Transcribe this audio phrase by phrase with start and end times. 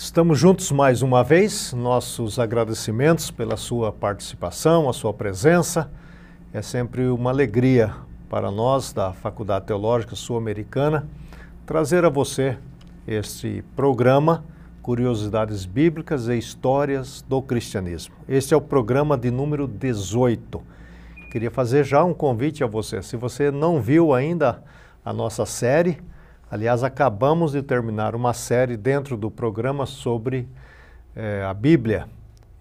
[0.00, 1.72] Estamos juntos mais uma vez.
[1.72, 5.90] Nossos agradecimentos pela sua participação, a sua presença.
[6.52, 7.92] É sempre uma alegria
[8.30, 11.08] para nós da Faculdade Teológica Sul-Americana
[11.66, 12.56] trazer a você
[13.08, 14.44] este programa
[14.82, 18.14] Curiosidades Bíblicas e Histórias do Cristianismo.
[18.28, 20.62] Este é o programa de número 18.
[21.32, 23.02] Queria fazer já um convite a você.
[23.02, 24.62] Se você não viu ainda
[25.04, 25.98] a nossa série,
[26.50, 30.48] Aliás, acabamos de terminar uma série dentro do programa sobre
[31.14, 32.08] é, a Bíblia.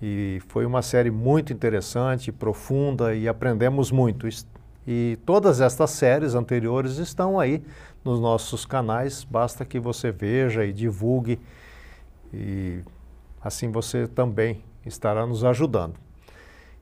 [0.02, 4.28] E foi uma série muito interessante, profunda e aprendemos muito.
[4.86, 7.64] E todas estas séries anteriores estão aí
[8.04, 11.40] nos nossos canais, basta que você veja e divulgue,
[12.34, 12.82] e
[13.42, 15.96] assim você também estará nos ajudando.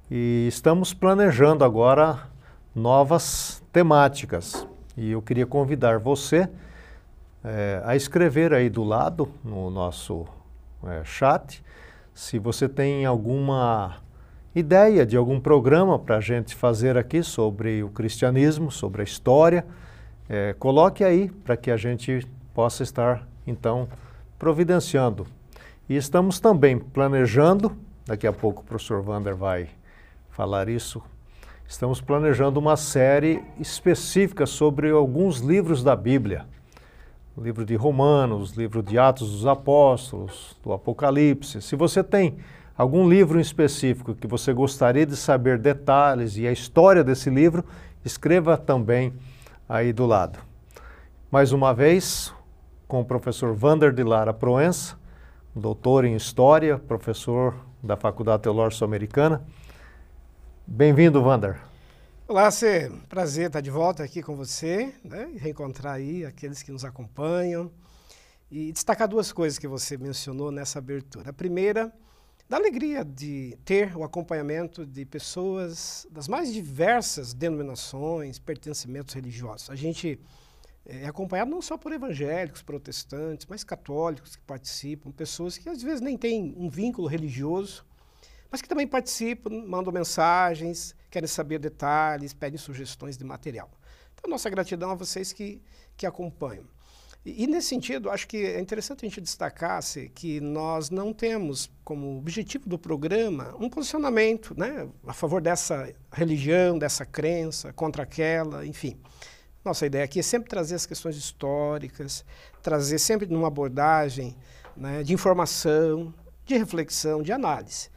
[0.10, 2.28] E estamos planejando agora
[2.74, 6.50] novas temáticas, e eu queria convidar você
[7.46, 10.26] é, a escrever aí do lado, no nosso
[10.84, 11.64] é, chat,
[12.14, 13.98] se você tem alguma
[14.56, 19.64] ideia de algum programa para a gente fazer aqui sobre o cristianismo, sobre a história,
[20.28, 23.88] é, coloque aí para que a gente possa estar, então,
[24.40, 25.28] providenciando.
[25.88, 29.70] E estamos também planejando, daqui a pouco o professor Vander vai
[30.32, 31.00] falar isso,
[31.68, 36.48] estamos planejando uma série específica sobre alguns livros da Bíblia
[37.38, 41.62] livro de Romanos, livro de Atos dos Apóstolos, do Apocalipse.
[41.62, 42.38] Se você tem
[42.78, 47.66] algum livro em específico que você gostaria de saber detalhes e a história desse livro,
[48.06, 49.14] escreva também
[49.68, 50.40] aí do lado.
[51.30, 52.34] Mais uma vez,
[52.88, 54.96] com o professor Vander de Lara Proença,
[55.54, 59.42] doutor em História, professor da Faculdade Teológica Sul-Americana.
[60.66, 61.75] Bem-vindo, Vander.
[62.28, 62.92] Olá, Cê.
[63.08, 65.32] Prazer estar de volta aqui com você, né?
[65.38, 67.72] reencontrar aí aqueles que nos acompanham
[68.50, 71.30] e destacar duas coisas que você mencionou nessa abertura.
[71.30, 71.94] A primeira,
[72.50, 79.70] da alegria de ter o acompanhamento de pessoas das mais diversas denominações, pertencimentos religiosos.
[79.70, 80.20] A gente
[80.84, 86.02] é acompanhado não só por evangélicos, protestantes, mas católicos que participam, pessoas que às vezes
[86.02, 87.86] nem têm um vínculo religioso,
[88.50, 93.70] mas que também participam, mandam mensagens, querem saber detalhes, pedem sugestões de material.
[94.14, 95.62] Então, nossa gratidão a vocês que,
[95.96, 96.66] que acompanham.
[97.26, 99.80] E, e nesse sentido, acho que é interessante a gente destacar
[100.14, 106.78] que nós não temos como objetivo do programa um posicionamento né, a favor dessa religião,
[106.78, 109.00] dessa crença, contra aquela, enfim.
[109.64, 112.24] Nossa ideia aqui é sempre trazer as questões históricas,
[112.62, 114.38] trazer sempre numa abordagem
[114.78, 116.14] né, de informação,
[116.46, 117.90] de reflexão, de análise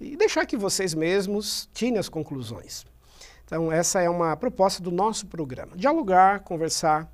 [0.00, 2.84] e deixar que vocês mesmos tirem as conclusões.
[3.44, 5.76] Então, essa é uma proposta do nosso programa.
[5.76, 7.10] Dialogar, conversar,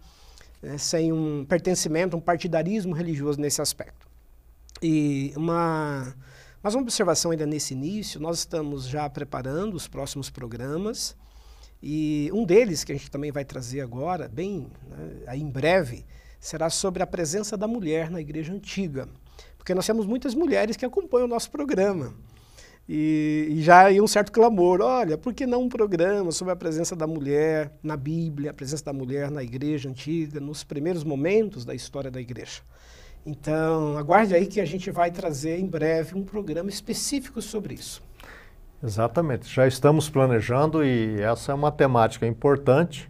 [0.62, 4.06] né, sem um pertencimento, um partidarismo religioso nesse aspecto.
[4.82, 6.14] E uma,
[6.62, 11.14] mas uma observação ainda nesse início, nós estamos já preparando os próximos programas,
[11.82, 16.06] e um deles, que a gente também vai trazer agora, bem né, em breve,
[16.38, 19.08] será sobre a presença da mulher na igreja antiga.
[19.58, 22.14] Porque nós temos muitas mulheres que acompanham o nosso programa.
[22.88, 26.56] E, e, já aí um certo clamor, olha, por que não um programa sobre a
[26.56, 31.64] presença da mulher na Bíblia, a presença da mulher na igreja antiga, nos primeiros momentos
[31.64, 32.60] da história da igreja?
[33.24, 38.02] Então, aguarde aí que a gente vai trazer em breve um programa específico sobre isso.
[38.82, 43.08] Exatamente, já estamos planejando e essa é uma temática importante,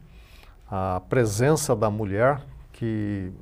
[0.71, 2.43] a presença da mulher,
[2.75, 3.33] que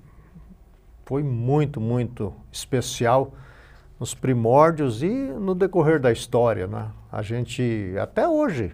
[1.04, 3.34] foi muito, muito especial
[4.00, 6.66] nos primórdios e no decorrer da história.
[6.66, 6.88] Né?
[7.12, 8.72] A gente, até hoje,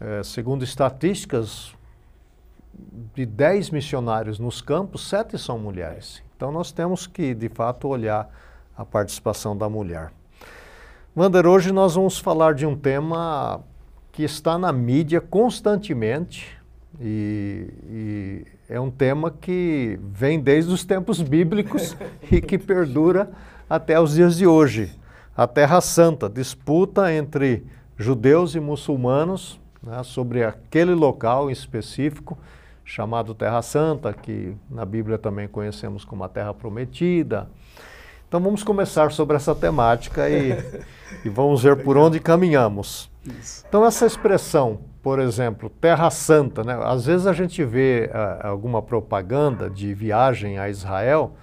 [0.00, 1.74] é, segundo estatísticas,
[3.14, 6.22] de 10 missionários nos campos, sete são mulheres.
[6.36, 8.28] Então nós temos que, de fato, olhar
[8.76, 10.10] a participação da mulher.
[11.16, 13.60] Wander, hoje nós vamos falar de um tema
[14.12, 16.58] que está na mídia constantemente
[17.00, 21.96] e, e é um tema que vem desde os tempos bíblicos
[22.30, 23.30] e que perdura
[23.68, 24.90] até os dias de hoje.
[25.36, 27.66] A Terra Santa, disputa entre
[27.98, 32.38] judeus e muçulmanos né, sobre aquele local específico,
[32.84, 37.48] chamado Terra Santa, que na Bíblia também conhecemos como a Terra Prometida.
[38.28, 40.52] Então vamos começar sobre essa temática e,
[41.24, 43.10] e vamos ver por onde caminhamos.
[43.68, 46.78] Então essa expressão, por exemplo, Terra Santa, né?
[46.82, 51.34] às vezes a gente vê uh, alguma propaganda de viagem a Israel,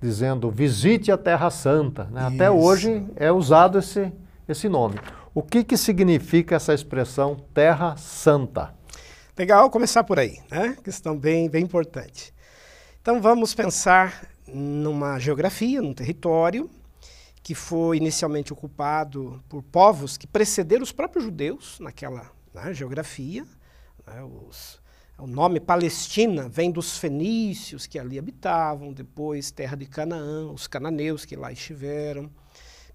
[0.00, 2.04] dizendo visite a Terra Santa.
[2.04, 2.22] Né?
[2.22, 4.12] Até hoje é usado esse,
[4.48, 4.98] esse nome.
[5.34, 8.74] O que, que significa essa expressão Terra Santa?
[9.36, 10.76] Legal começar por aí, né?
[10.82, 12.32] Questão bem, bem importante.
[13.02, 16.70] Então vamos pensar numa geografia, num território,
[17.42, 23.44] que foi inicialmente ocupado por povos que precederam os próprios judeus naquela né, geografia.
[24.06, 24.80] Né, os,
[25.18, 31.24] o nome Palestina vem dos fenícios que ali habitavam, depois terra de Canaã, os cananeus
[31.24, 32.30] que lá estiveram.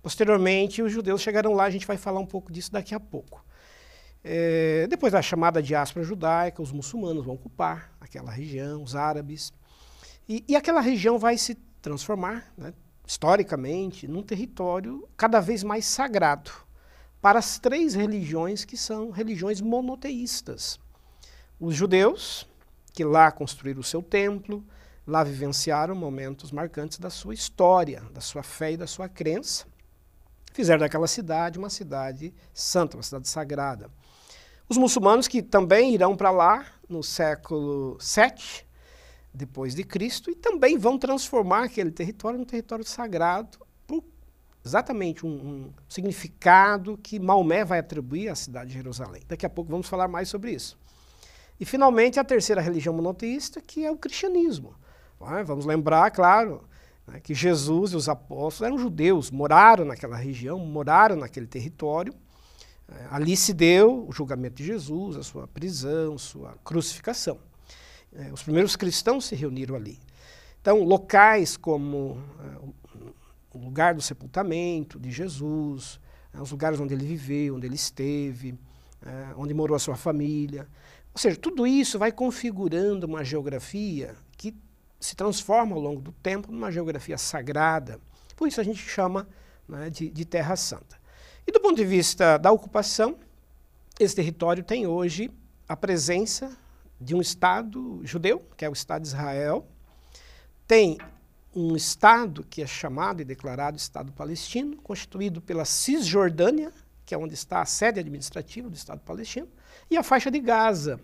[0.03, 3.43] Posteriormente, os judeus chegaram lá, a gente vai falar um pouco disso daqui a pouco.
[4.23, 9.51] É, depois da chamada diáspora judaica, os muçulmanos vão ocupar aquela região, os árabes.
[10.29, 12.71] E, e aquela região vai se transformar, né,
[13.05, 16.51] historicamente, num território cada vez mais sagrado
[17.19, 20.79] para as três religiões que são religiões monoteístas.
[21.61, 22.45] Os judeus,
[22.91, 24.61] que lá construíram o seu templo,
[25.07, 29.71] lá vivenciaram momentos marcantes da sua história, da sua fé e da sua crença
[30.53, 33.89] fizeram daquela cidade uma cidade santa, uma cidade sagrada.
[34.67, 38.65] Os muçulmanos que também irão para lá no século VII
[39.33, 43.57] depois de Cristo e também vão transformar aquele território num território sagrado
[43.87, 44.03] por
[44.63, 49.23] exatamente um, um significado que Maomé vai atribuir à cidade de Jerusalém.
[49.27, 50.77] Daqui a pouco vamos falar mais sobre isso.
[51.61, 54.73] E finalmente a terceira religião monoteísta, que é o cristianismo.
[55.45, 56.63] Vamos lembrar, claro,
[57.05, 62.15] né, que Jesus e os apóstolos eram judeus, moraram naquela região, moraram naquele território.
[62.89, 67.37] É, ali se deu o julgamento de Jesus, a sua prisão, sua crucificação.
[68.11, 69.99] É, os primeiros cristãos se reuniram ali.
[70.59, 72.57] Então, locais como é,
[73.53, 75.99] o lugar do sepultamento de Jesus,
[76.33, 78.55] é, os lugares onde ele viveu, onde ele esteve,
[79.05, 80.67] é, onde morou a sua família.
[81.13, 84.55] Ou seja, tudo isso vai configurando uma geografia que
[84.99, 87.99] se transforma ao longo do tempo numa geografia sagrada.
[88.35, 89.27] Por isso a gente chama
[89.67, 90.99] né, de, de Terra Santa.
[91.45, 93.17] E do ponto de vista da ocupação,
[93.99, 95.29] esse território tem hoje
[95.67, 96.55] a presença
[96.99, 99.67] de um Estado judeu, que é o Estado de Israel,
[100.67, 100.97] tem
[101.53, 106.71] um Estado que é chamado e declarado Estado palestino, constituído pela Cisjordânia,
[107.05, 109.47] que é onde está a sede administrativa do Estado palestino,
[109.91, 111.01] e a faixa de Gaza,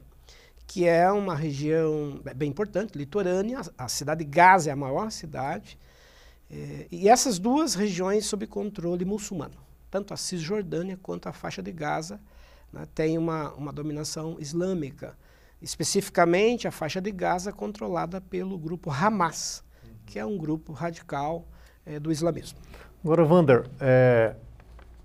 [0.65, 3.59] que é uma região bem importante, litorânea.
[3.77, 5.77] A cidade de Gaza é a maior cidade.
[6.49, 9.55] É, e essas duas regiões sob controle muçulmano,
[9.91, 12.17] tanto a Cisjordânia quanto a faixa de Gaza,
[12.71, 15.17] né, tem uma, uma dominação islâmica.
[15.61, 19.65] Especificamente a faixa de Gaza controlada pelo grupo Hamas,
[20.05, 21.45] que é um grupo radical
[21.85, 22.57] é, do islamismo.
[23.03, 24.33] Agora, Wander, é,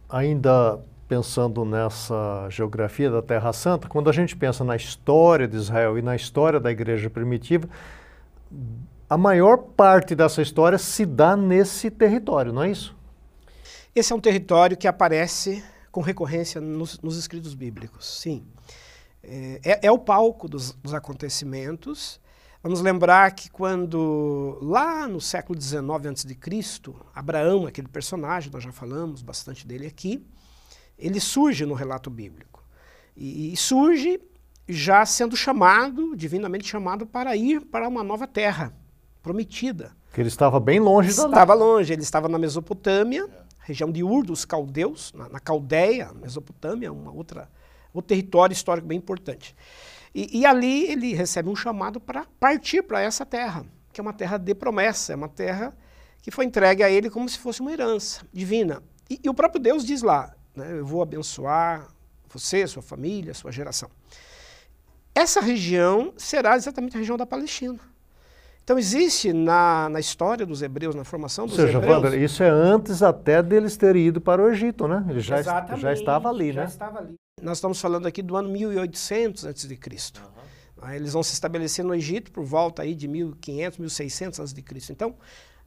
[0.08, 0.80] ainda
[1.12, 6.00] pensando nessa geografia da Terra Santa, quando a gente pensa na história de Israel e
[6.00, 7.68] na história da igreja primitiva,
[9.10, 12.96] a maior parte dessa história se dá nesse território, não é isso?
[13.94, 18.42] Esse é um território que aparece com recorrência nos, nos escritos bíblicos, sim.
[19.22, 22.18] É, é, é o palco dos, dos, acontecimentos.
[22.62, 29.20] Vamos lembrar que quando, lá no século XIX a.C., Abraão, aquele personagem, nós já falamos
[29.20, 30.24] bastante dele aqui,
[31.06, 32.64] ele surge no relato bíblico.
[33.16, 34.20] E, e surge
[34.68, 38.72] já sendo chamado, divinamente chamado, para ir para uma nova terra
[39.22, 39.94] prometida.
[40.12, 43.28] Que ele estava bem longe da Estava longe, ele estava na Mesopotâmia,
[43.58, 47.50] região de Ur dos caldeus, na, na Caldeia, Mesopotâmia, uma outra,
[47.92, 49.54] outro território histórico bem importante.
[50.14, 54.12] E, e ali ele recebe um chamado para partir para essa terra, que é uma
[54.12, 55.74] terra de promessa, é uma terra
[56.20, 58.82] que foi entregue a ele como se fosse uma herança divina.
[59.08, 60.78] E, e o próprio Deus diz lá: né?
[60.78, 61.88] eu vou abençoar
[62.28, 63.90] você, sua família, sua geração.
[65.14, 67.78] Essa região será exatamente a região da Palestina.
[68.64, 71.96] Então existe na, na história dos hebreus, na formação dos Ou seja, hebreus...
[71.96, 75.04] Wander, isso é antes até deles terem ido para o Egito, né?
[75.08, 76.66] Ele já, já estava ali, já né?
[76.66, 77.14] estava ali.
[77.40, 79.78] Nós estamos falando aqui do ano 1800 a.C.
[80.78, 80.90] Uhum.
[80.90, 84.92] Eles vão se estabelecer no Egito por volta aí de 1500, 1600 a.C.
[84.92, 85.16] Então,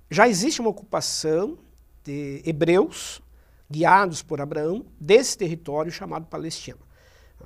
[0.09, 1.57] já existe uma ocupação
[2.03, 3.21] de hebreus
[3.69, 6.79] guiados por Abraão, desse território chamado Palestina,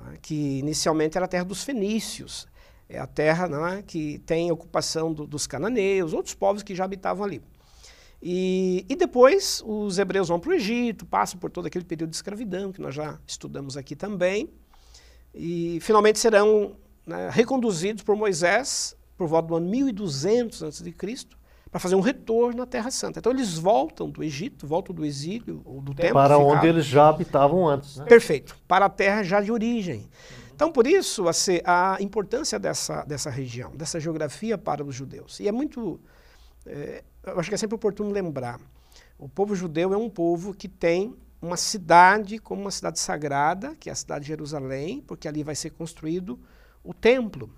[0.00, 2.46] né, que inicialmente era a terra dos fenícios,
[2.88, 7.24] é a terra né, que tem ocupação do, dos cananeus, outros povos que já habitavam
[7.24, 7.42] ali.
[8.22, 12.16] E, e depois os hebreus vão para o Egito, passam por todo aquele período de
[12.16, 14.50] escravidão, que nós já estudamos aqui também,
[15.34, 20.94] e finalmente serão né, reconduzidos por Moisés por volta do ano 1200 a.C.,
[21.70, 23.20] para fazer um retorno à Terra Santa.
[23.20, 27.08] Então eles voltam do Egito, voltam do exílio ou do tempo para onde eles já
[27.08, 27.96] habitavam antes.
[27.96, 28.04] Né?
[28.06, 30.08] Perfeito, para a terra já de origem.
[30.54, 35.38] Então por isso a, a, importância dessa dessa região, dessa geografia para os judeus.
[35.38, 36.00] E é muito,
[36.66, 38.60] é, eu acho que é sempre oportuno lembrar,
[39.18, 43.88] o povo judeu é um povo que tem uma cidade como uma cidade sagrada, que
[43.88, 46.38] é a cidade de Jerusalém, porque ali vai ser construído
[46.82, 47.50] o templo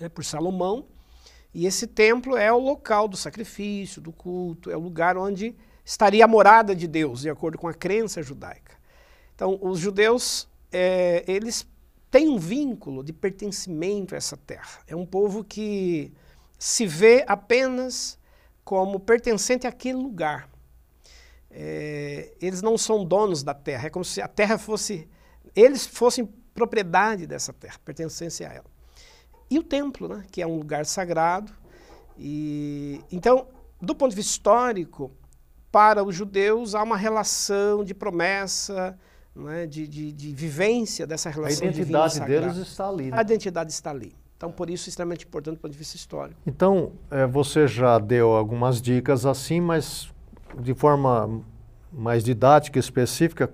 [0.00, 0.86] né, por Salomão.
[1.56, 6.22] E esse templo é o local do sacrifício, do culto, é o lugar onde estaria
[6.22, 8.76] a morada de Deus, de acordo com a crença judaica.
[9.34, 11.66] Então, os judeus, é, eles
[12.10, 14.82] têm um vínculo de pertencimento a essa terra.
[14.86, 16.12] É um povo que
[16.58, 18.18] se vê apenas
[18.62, 20.50] como pertencente àquele lugar.
[21.50, 25.08] É, eles não são donos da terra, é como se a terra fosse.
[25.54, 28.75] Eles fossem propriedade dessa terra, pertencência a ela.
[29.50, 31.52] E o templo, né, que é um lugar sagrado.
[32.18, 33.46] E, então,
[33.80, 35.12] do ponto de vista histórico,
[35.70, 38.98] para os judeus há uma relação de promessa,
[39.34, 41.66] né, de, de, de, vivência dessa relação.
[41.66, 43.10] A identidade deles está ali.
[43.10, 43.18] Né?
[43.18, 44.16] A identidade está ali.
[44.36, 46.40] Então, por isso, é extremamente importante do ponto de vista histórico.
[46.46, 50.10] Então, é, você já deu algumas dicas assim, mas
[50.58, 51.42] de forma
[51.92, 53.50] mais didática e específica,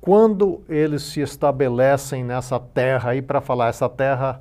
[0.00, 4.40] quando eles se estabelecem nessa terra aí para falar essa terra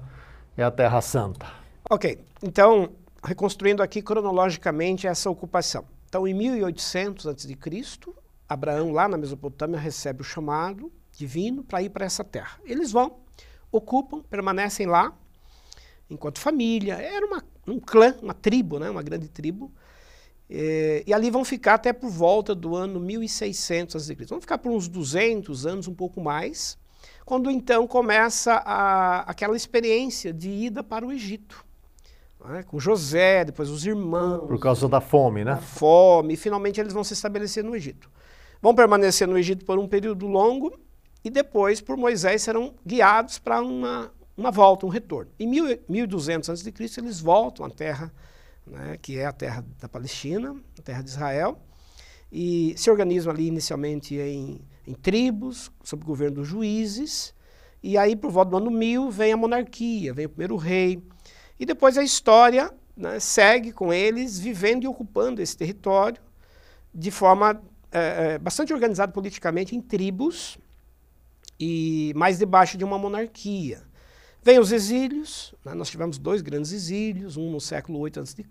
[0.58, 1.46] é a Terra Santa?
[1.90, 2.92] Ok, então
[3.24, 5.86] reconstruindo aqui cronologicamente essa ocupação.
[6.08, 7.58] Então, em 1800 a.C.,
[8.48, 12.60] Abraão lá na Mesopotâmia recebe o chamado divino para ir para essa terra.
[12.64, 13.18] Eles vão,
[13.72, 15.18] ocupam, permanecem lá
[16.10, 16.96] enquanto família.
[16.96, 19.74] Era uma, um clã, uma tribo, né, uma grande tribo.
[20.48, 24.16] É, e ali vão ficar até por volta do ano 1600 a.C.
[24.26, 26.78] Vão ficar por uns 200 anos, um pouco mais,
[27.26, 31.66] quando então começa a, aquela experiência de ida para o Egito.
[32.48, 34.48] Né, com José, depois os irmãos.
[34.48, 35.56] Por causa da fome, né?
[35.56, 38.12] Da fome, e finalmente eles vão se estabelecer no Egito.
[38.62, 40.80] Vão permanecer no Egito por um período longo
[41.24, 45.32] e depois, por Moisés, serão guiados para uma, uma volta, um retorno.
[45.40, 45.48] Em
[45.90, 48.14] 1200 a.C., eles voltam à terra,
[48.68, 51.58] né, que é a terra da Palestina, a terra de Israel,
[52.32, 57.34] e se organizam ali inicialmente em, em tribos, sob o governo dos juízes,
[57.82, 61.02] e aí por volta do ano 1000 vem a monarquia, vem o primeiro rei,
[61.60, 66.22] e depois a história né, segue com eles vivendo e ocupando esse território
[66.94, 67.62] de forma
[67.92, 70.58] é, bastante organizada politicamente em tribos,
[71.60, 73.84] e mais debaixo de uma monarquia.
[74.46, 75.74] Vem os exílios, né?
[75.74, 78.46] nós tivemos dois grandes exílios, um no século 8 a.C.,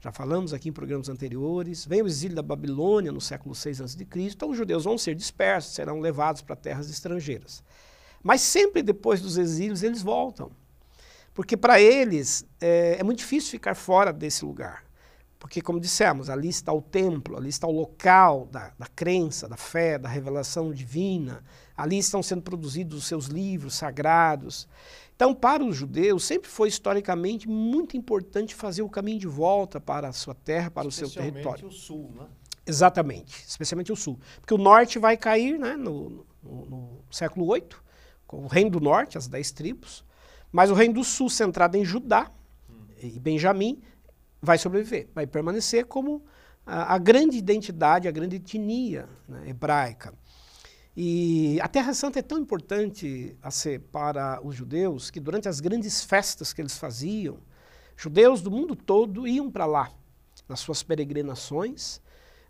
[0.00, 1.86] já falamos aqui em programas anteriores.
[1.86, 5.74] Vem o exílio da Babilônia no século 6 a.C., então os judeus vão ser dispersos,
[5.76, 7.62] serão levados para terras estrangeiras.
[8.20, 10.50] Mas sempre depois dos exílios eles voltam,
[11.32, 14.85] porque para eles é, é muito difícil ficar fora desse lugar.
[15.46, 19.56] Porque, como dissemos, ali está o templo, ali está o local da, da crença, da
[19.56, 21.40] fé, da revelação divina,
[21.76, 24.66] ali estão sendo produzidos os seus livros sagrados.
[25.14, 30.08] Então, para os judeus, sempre foi historicamente muito importante fazer o caminho de volta para
[30.08, 31.68] a sua terra, para o seu território.
[31.68, 32.26] Especialmente o sul, né?
[32.66, 34.18] Exatamente, especialmente o sul.
[34.40, 37.68] Porque o norte vai cair né, no, no, no século VIII,
[38.26, 40.04] com o reino do norte, as dez tribos,
[40.50, 42.32] mas o reino do sul, centrado em Judá
[42.68, 42.74] hum.
[43.00, 43.80] e Benjamim,
[44.40, 46.24] vai sobreviver, vai permanecer como
[46.64, 50.12] a, a grande identidade, a grande etnia né, hebraica.
[50.96, 56.02] E a Terra Santa é tão importante ser para os judeus que durante as grandes
[56.02, 57.38] festas que eles faziam,
[57.96, 59.90] judeus do mundo todo iam para lá,
[60.48, 62.00] nas suas peregrinações.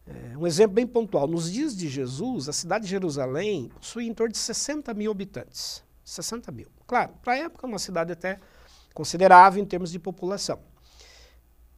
[0.07, 4.15] É, um exemplo bem pontual, nos dias de Jesus, a cidade de Jerusalém possuía em
[4.15, 5.83] torno de 60 mil habitantes.
[6.05, 6.69] 60 mil.
[6.87, 8.39] Claro, para a época, uma cidade até
[8.95, 10.61] considerável em termos de população.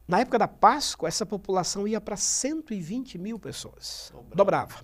[0.09, 4.11] Na época da Páscoa, essa população ia para 120 mil pessoas.
[4.11, 4.35] Dobrava.
[4.35, 4.75] Dobrava.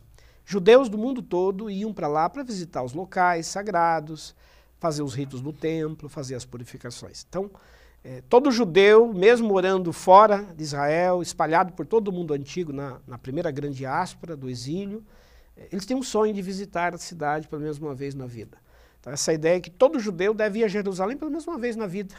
[0.46, 4.36] Judeus do mundo todo iam para lá para visitar os locais sagrados,
[4.78, 7.26] fazer os ritos do templo, fazer as purificações.
[7.28, 7.50] Então,
[8.04, 13.02] é, todo judeu, mesmo morando fora de Israel, espalhado por todo o mundo antigo, na,
[13.08, 15.04] na primeira grande diáspora do exílio,
[15.58, 18.60] é, eles têm um sonho de visitar a cidade pelo menos uma vez na vida.
[19.00, 21.76] Então, essa ideia é que todo judeu deve ir a Jerusalém pelo menos uma vez
[21.76, 22.14] na vida,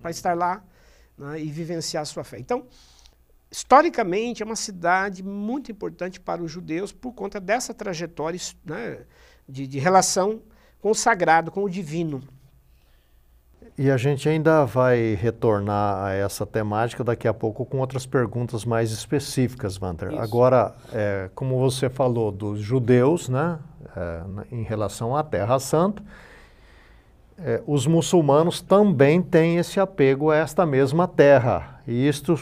[0.00, 0.64] para estar lá
[1.18, 2.38] né, e vivenciar a sua fé.
[2.38, 2.66] Então,
[3.50, 9.00] historicamente, é uma cidade muito importante para os judeus por conta dessa trajetória né,
[9.48, 10.42] de, de relação
[10.80, 12.22] com o sagrado, com o divino.
[13.76, 18.64] E a gente ainda vai retornar a essa temática daqui a pouco com outras perguntas
[18.64, 20.08] mais específicas, Walter.
[20.08, 20.20] Isso.
[20.20, 23.60] Agora, é, como você falou dos judeus, né,
[23.96, 26.02] é, em relação à Terra Santa,
[27.38, 31.80] é, os muçulmanos também têm esse apego a esta mesma terra.
[31.86, 32.38] E isto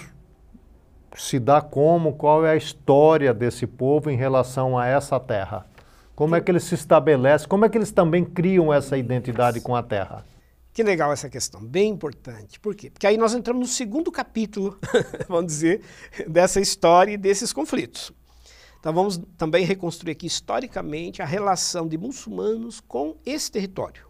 [1.15, 5.67] se dá como, qual é a história desse povo em relação a essa terra?
[6.15, 7.47] Como é que eles se estabelecem?
[7.47, 10.25] Como é que eles também criam essa identidade com a terra?
[10.73, 12.61] Que legal essa questão, bem importante.
[12.61, 12.91] Por quê?
[12.91, 14.79] Porque aí nós entramos no segundo capítulo,
[15.29, 15.83] vamos dizer,
[16.29, 18.13] dessa história e desses conflitos.
[18.79, 24.07] Então vamos também reconstruir aqui historicamente a relação de muçulmanos com esse território,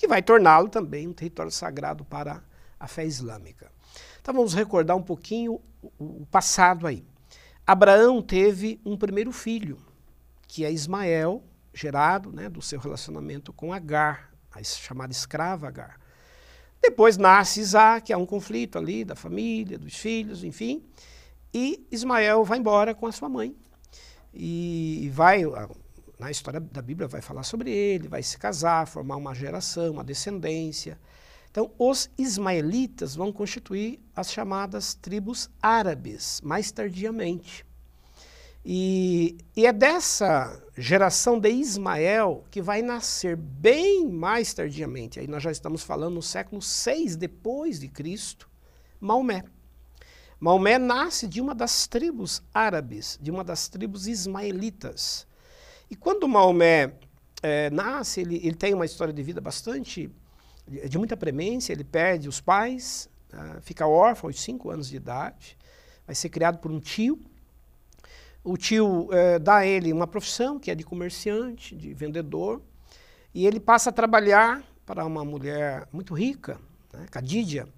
[0.00, 2.42] que vai torná-lo também um território sagrado para
[2.78, 3.70] a fé islâmica.
[4.18, 5.60] Então vamos recordar um pouquinho
[5.98, 7.04] o passado aí.
[7.66, 9.76] Abraão teve um primeiro filho,
[10.48, 16.00] que é Ismael, gerado né, do seu relacionamento com Agar, a chamada escrava Agar.
[16.80, 20.82] Depois nasce Isaac, há um conflito ali da família, dos filhos, enfim.
[21.52, 23.54] E Ismael vai embora com a sua mãe.
[24.32, 25.42] E vai,
[26.20, 30.04] na história da Bíblia, vai falar sobre ele, vai se casar, formar uma geração, uma
[30.04, 30.98] descendência.
[31.50, 37.64] Então, os ismaelitas vão constituir as chamadas tribos árabes, mais tardiamente.
[38.62, 45.42] E, e, é dessa geração de Ismael que vai nascer bem mais tardiamente, aí nós
[45.42, 48.46] já estamos falando no século 6 depois de Cristo,
[49.00, 49.44] Maomé.
[50.38, 55.26] Maomé nasce de uma das tribos árabes, de uma das tribos ismaelitas.
[55.90, 56.92] E quando Maomé
[57.42, 60.10] é, nasce, ele, ele tem uma história de vida bastante
[60.88, 65.58] de muita premência, ele perde os pais, uh, fica órfão aos 5 anos de idade,
[66.06, 67.20] vai ser criado por um tio.
[68.44, 72.62] O tio uh, dá a ele uma profissão, que é de comerciante, de vendedor,
[73.34, 76.58] e ele passa a trabalhar para uma mulher muito rica,
[76.92, 77.68] né, Cadídia,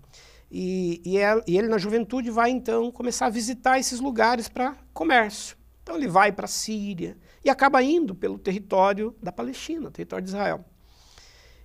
[0.50, 4.76] e, e, ela, e ele na juventude vai então começar a visitar esses lugares para
[4.92, 5.56] comércio.
[5.82, 10.30] Então ele vai para a Síria e acaba indo pelo território da Palestina, território de
[10.30, 10.64] Israel.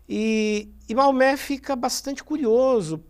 [0.08, 3.04] E, e Maomé fica bastante curioso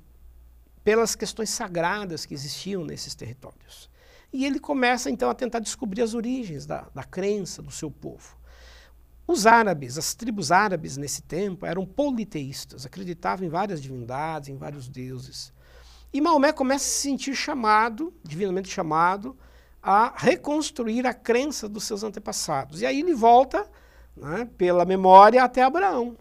[0.84, 3.90] pelas questões sagradas que existiam nesses territórios.
[4.32, 8.38] E ele começa então a tentar descobrir as origens da, da crença do seu povo.
[9.28, 14.88] Os árabes, as tribos árabes nesse tempo eram politeístas, acreditavam em várias divindades, em vários
[14.88, 15.54] deuses.
[16.14, 19.38] E Maomé começa a se sentir chamado, divinamente chamado,
[19.90, 22.82] a reconstruir a crença dos seus antepassados.
[22.82, 23.66] E aí ele volta
[24.18, 26.18] né, pela memória até Abraão.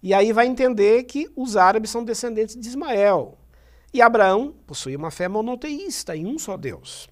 [0.00, 3.36] E aí vai entender que os árabes são descendentes de Ismael.
[3.92, 7.10] E Abraão possuía uma fé monoteísta em um só Deus.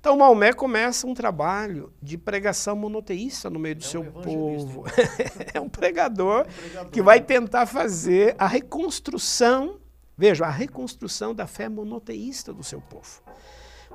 [0.00, 4.84] Então Maomé começa um trabalho de pregação monoteísta no meio do é seu um povo.
[5.54, 9.78] é um pregador, um pregador que vai tentar fazer a reconstrução,
[10.18, 13.22] veja, a reconstrução da fé monoteísta do seu povo.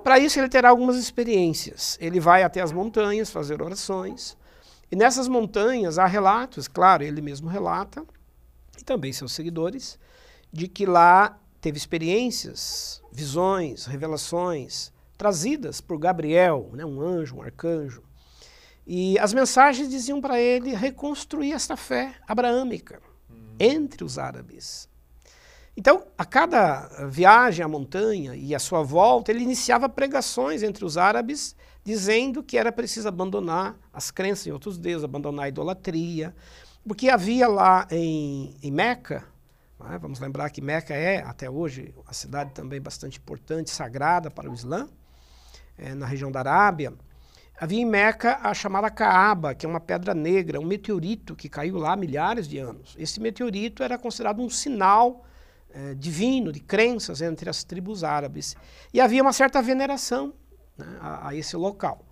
[0.06, 1.98] Para isso ele terá algumas experiências.
[2.00, 4.38] Ele vai até as montanhas fazer orações.
[4.92, 8.06] E nessas montanhas há relatos, claro, ele mesmo relata,
[8.80, 9.98] e também seus seguidores,
[10.54, 18.04] de que lá teve experiências, visões, revelações trazidas por Gabriel, né, um anjo, um arcanjo.
[18.86, 23.56] E as mensagens diziam para ele reconstruir esta fé abraâmica hum.
[23.60, 24.88] entre os árabes.
[25.78, 30.98] Então, a cada viagem à montanha e à sua volta, ele iniciava pregações entre os
[30.98, 36.34] árabes, dizendo que era preciso abandonar as crenças em outros deuses, abandonar a idolatria,
[36.88, 39.26] porque havia lá em, em Meca,
[39.80, 44.50] né, vamos lembrar que Meca é, até hoje, uma cidade também bastante importante, sagrada para
[44.50, 44.88] o Islã,
[45.78, 46.94] é, na região da Arábia.
[47.60, 51.78] Havia em Meca a chamada Kaaba, que é uma pedra negra, um meteorito que caiu
[51.78, 52.96] lá há milhares de anos.
[52.98, 55.26] Esse meteorito era considerado um sinal
[55.76, 58.56] é, divino, de crenças entre as tribos árabes.
[58.94, 60.34] E havia uma certa veneração
[60.78, 62.06] né, a, a esse local.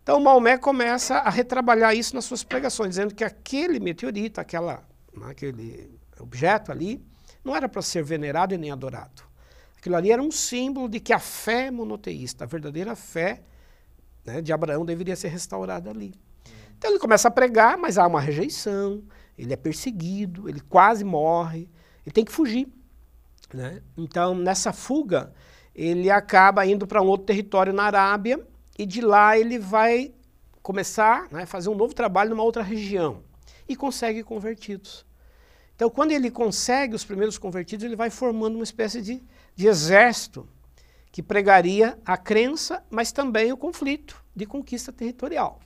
[0.00, 4.82] Então Maomé começa a retrabalhar isso nas suas pregações, dizendo que aquele meteorito, aquela,
[5.22, 7.04] aquele objeto ali,
[7.44, 9.24] não era para ser venerado e nem adorado.
[9.76, 13.42] Aquilo ali era um símbolo de que a fé monoteísta, a verdadeira fé
[14.24, 16.14] né, de Abraão deveria ser restaurada ali.
[16.76, 19.02] Então ele começa a pregar, mas há uma rejeição,
[19.36, 21.68] ele é perseguido, ele quase morre,
[22.06, 22.68] ele tem que fugir.
[23.52, 23.82] Né?
[23.96, 25.32] Então, nessa fuga,
[25.74, 28.44] ele acaba indo para um outro território na Arábia,
[28.78, 30.12] e de lá ele vai
[30.62, 33.22] começar a né, fazer um novo trabalho numa outra região
[33.68, 35.04] e consegue convertidos.
[35.74, 39.22] Então, quando ele consegue os primeiros convertidos, ele vai formando uma espécie de,
[39.54, 40.48] de exército
[41.10, 45.60] que pregaria a crença, mas também o conflito de conquista territorial.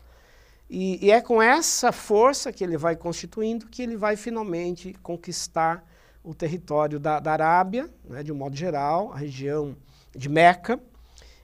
[0.68, 5.84] E, e, é com essa força que ele vai constituindo que ele vai finalmente conquistar
[6.22, 9.76] o território da, da Arábia, né, de um modo geral, a região
[10.14, 10.80] de Meca,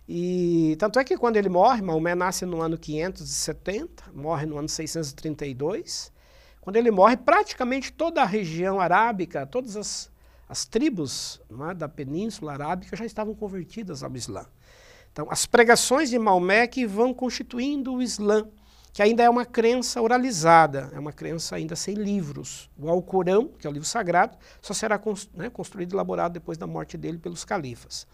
[0.09, 4.69] e tanto é que quando ele morre, Maomé nasce no ano 570, morre no ano
[4.69, 6.11] 632.
[6.63, 10.11] Quando ele morre, praticamente toda a região arábica, todas as,
[10.49, 14.47] as tribos é, da Península Arábica já estavam convertidas ao Islã.
[15.13, 18.49] Então, as pregações de Maomé que vão constituindo o Islã,
[18.93, 22.71] que ainda é uma crença oralizada, é uma crença ainda sem livros.
[22.79, 25.01] O Alcorão, que é o livro sagrado, só será
[25.35, 28.07] né, construído e elaborado depois da morte dele pelos califas.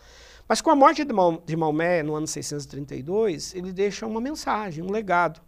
[0.46, 5.40] Mas com a morte de Maomé, no ano 632, ele deixa uma mensagem, um legado,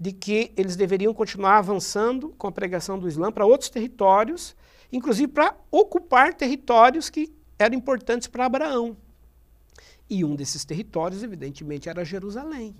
[0.00, 4.56] de que eles deveriam continuar avançando com a pregação do Islã para outros territórios,
[4.90, 8.96] inclusive para ocupar territórios que eram importantes para Abraão.
[10.08, 12.74] E um desses territórios, evidentemente, era Jerusalém.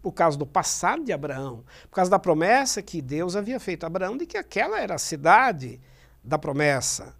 [0.00, 3.88] Por causa do passado de Abraão, por causa da promessa que Deus havia feito a
[3.88, 5.80] Abraão de que aquela era a cidade
[6.22, 7.16] da promessa.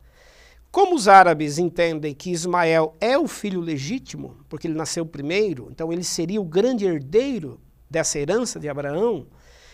[0.71, 5.93] Como os árabes entendem que Ismael é o filho legítimo, porque ele nasceu primeiro, então
[5.93, 7.61] ele seria o grande herdeiro
[7.91, 9.27] dessa herança de Abraão,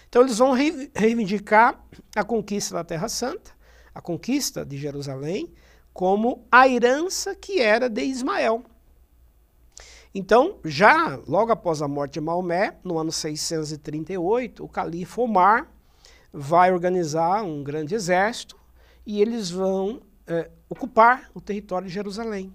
[0.09, 3.51] então eles vão reivindicar a conquista da Terra Santa,
[3.93, 5.53] a conquista de Jerusalém,
[5.93, 8.65] como a herança que era de Ismael.
[10.15, 15.69] Então, já logo após a morte de Maomé, no ano 638, o califa Omar
[16.33, 18.57] vai organizar um grande exército
[19.05, 22.55] e eles vão é, ocupar o território de Jerusalém.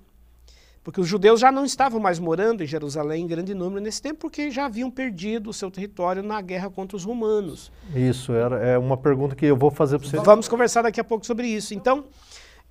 [0.82, 4.22] Porque os judeus já não estavam mais morando em Jerusalém em grande número nesse tempo,
[4.22, 7.72] porque já haviam perdido o seu território na guerra contra os romanos.
[7.94, 10.18] Isso, era, é uma pergunta que eu vou fazer para você.
[10.18, 11.74] Vamos conversar daqui a pouco sobre isso.
[11.74, 12.06] Então,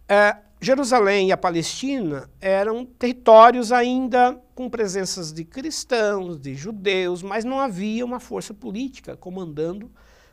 [0.09, 7.44] é, Jerusalém e a Palestina eram territórios ainda com presenças de cristãos, de judeus, mas
[7.44, 9.88] não havia uma força política comandando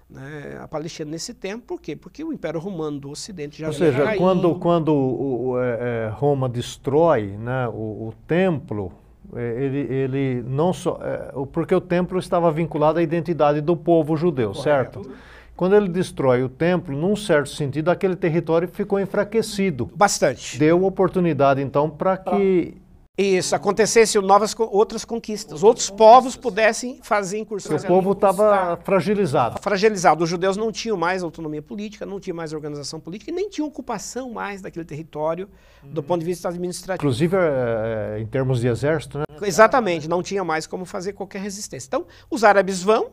[0.09, 1.65] né, a Palestina nesse tempo.
[1.65, 1.95] Por quê?
[1.95, 6.09] Porque o Império Romano do Ocidente já Ou seja, quando, quando o, o, é, é,
[6.09, 8.91] Roma destrói né, o, o templo,
[9.35, 10.99] é, ele, ele não só.
[11.01, 14.63] É, porque o templo estava vinculado à identidade do povo judeu, Correto.
[14.63, 15.11] certo?
[15.56, 19.89] Quando ele destrói o templo, num certo sentido, aquele território ficou enfraquecido.
[19.96, 20.58] Bastante.
[20.58, 22.76] Deu oportunidade, então, para que
[23.18, 27.82] isso, acontecesse novas, outras conquistas, outros povos pudessem fazer incursões.
[27.82, 29.62] O povo estava fragilizado.
[29.62, 30.26] Fragilizado.
[30.26, 33.70] Os judeus não tinham mais autonomia política, não tinham mais organização política e nem tinham
[33.70, 35.48] ocupação mais daquele território
[35.82, 35.91] uhum.
[35.91, 37.02] do ponto de vista administrativo.
[37.02, 39.26] Inclusive é, em termos de exército, né?
[39.41, 41.88] Exatamente, não tinha mais como fazer qualquer resistência.
[41.88, 43.12] Então, os árabes vão,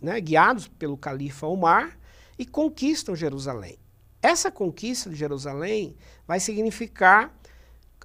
[0.00, 1.98] né, guiados pelo califa Omar,
[2.38, 3.78] e conquistam Jerusalém.
[4.20, 7.34] Essa conquista de Jerusalém vai significar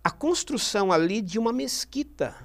[0.03, 2.35] a construção ali de uma mesquita,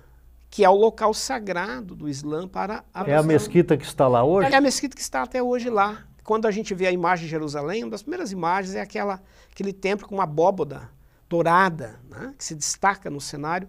[0.50, 4.22] que é o local sagrado do Islã para a É a mesquita que está lá
[4.22, 4.52] hoje?
[4.52, 6.04] É a mesquita que está até hoje lá.
[6.22, 9.72] Quando a gente vê a imagem de Jerusalém, uma das primeiras imagens é aquela, aquele
[9.72, 10.90] templo com uma abóboda
[11.28, 13.68] dourada, né, que se destaca no cenário.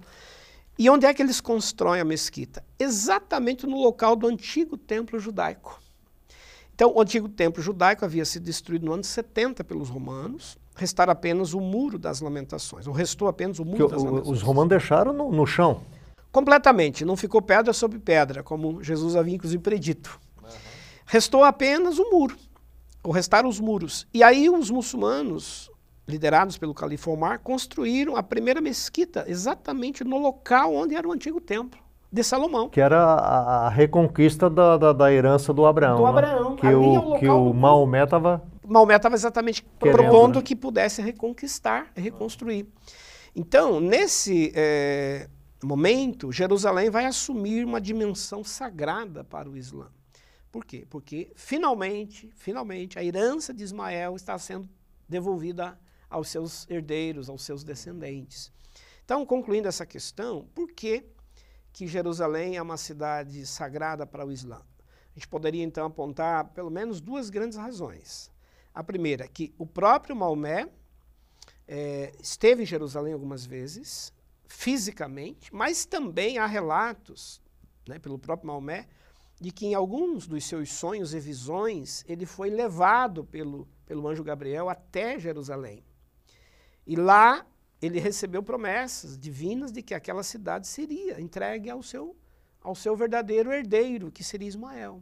[0.77, 2.63] E onde é que eles constroem a mesquita?
[2.79, 5.79] Exatamente no local do antigo templo judaico.
[6.73, 11.53] Então, o antigo templo judaico havia sido destruído no ano 70 pelos romanos, restar apenas
[11.53, 14.37] o muro das lamentações, ou restou apenas o muro que das o, lamentações.
[14.37, 15.81] Os romanos deixaram no, no, chão.
[16.31, 20.19] Completamente, não ficou pedra sobre pedra, como Jesus havia inclusive predito.
[20.41, 20.49] Uhum.
[21.05, 22.35] Restou apenas o muro,
[23.03, 24.07] ou restaram os muros.
[24.11, 25.69] E aí os muçulmanos,
[26.07, 31.39] liderados pelo califa Omar, construíram a primeira mesquita exatamente no local onde era o antigo
[31.39, 31.79] templo
[32.11, 32.69] de Salomão.
[32.69, 35.97] Que era a, a reconquista da, da, da, herança do Abraão.
[35.97, 36.09] Do né?
[36.09, 36.55] Abraão.
[36.55, 40.41] Que o, é o que o Maomé estava Maomé estava exatamente Querendo, propondo né?
[40.41, 42.67] que pudesse reconquistar e reconstruir.
[43.35, 45.27] Então, nesse é,
[45.63, 49.87] momento, Jerusalém vai assumir uma dimensão sagrada para o Islã.
[50.51, 50.85] Por quê?
[50.87, 54.69] Porque finalmente, finalmente, a herança de Ismael está sendo
[55.09, 55.77] devolvida
[56.13, 58.51] aos seus herdeiros, aos seus descendentes.
[59.03, 61.03] Então, concluindo essa questão, por que,
[61.73, 64.57] que Jerusalém é uma cidade sagrada para o Islã?
[64.57, 68.31] A gente poderia então apontar pelo menos duas grandes razões.
[68.73, 70.69] A primeira, que o próprio Maomé
[71.67, 74.13] é, esteve em Jerusalém algumas vezes,
[74.45, 77.41] fisicamente, mas também há relatos,
[77.87, 78.87] né, pelo próprio Maomé,
[79.41, 84.23] de que em alguns dos seus sonhos e visões ele foi levado pelo, pelo anjo
[84.23, 85.83] Gabriel até Jerusalém.
[86.85, 87.45] E lá
[87.81, 92.15] ele recebeu promessas divinas de que aquela cidade seria entregue ao seu,
[92.61, 95.01] ao seu verdadeiro herdeiro, que seria Ismael.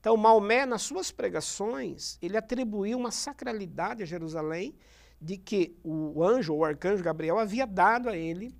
[0.00, 4.74] Então, Maomé, nas suas pregações, ele atribuiu uma sacralidade a Jerusalém
[5.20, 8.54] de que o anjo, ou arcanjo Gabriel, havia dado a ele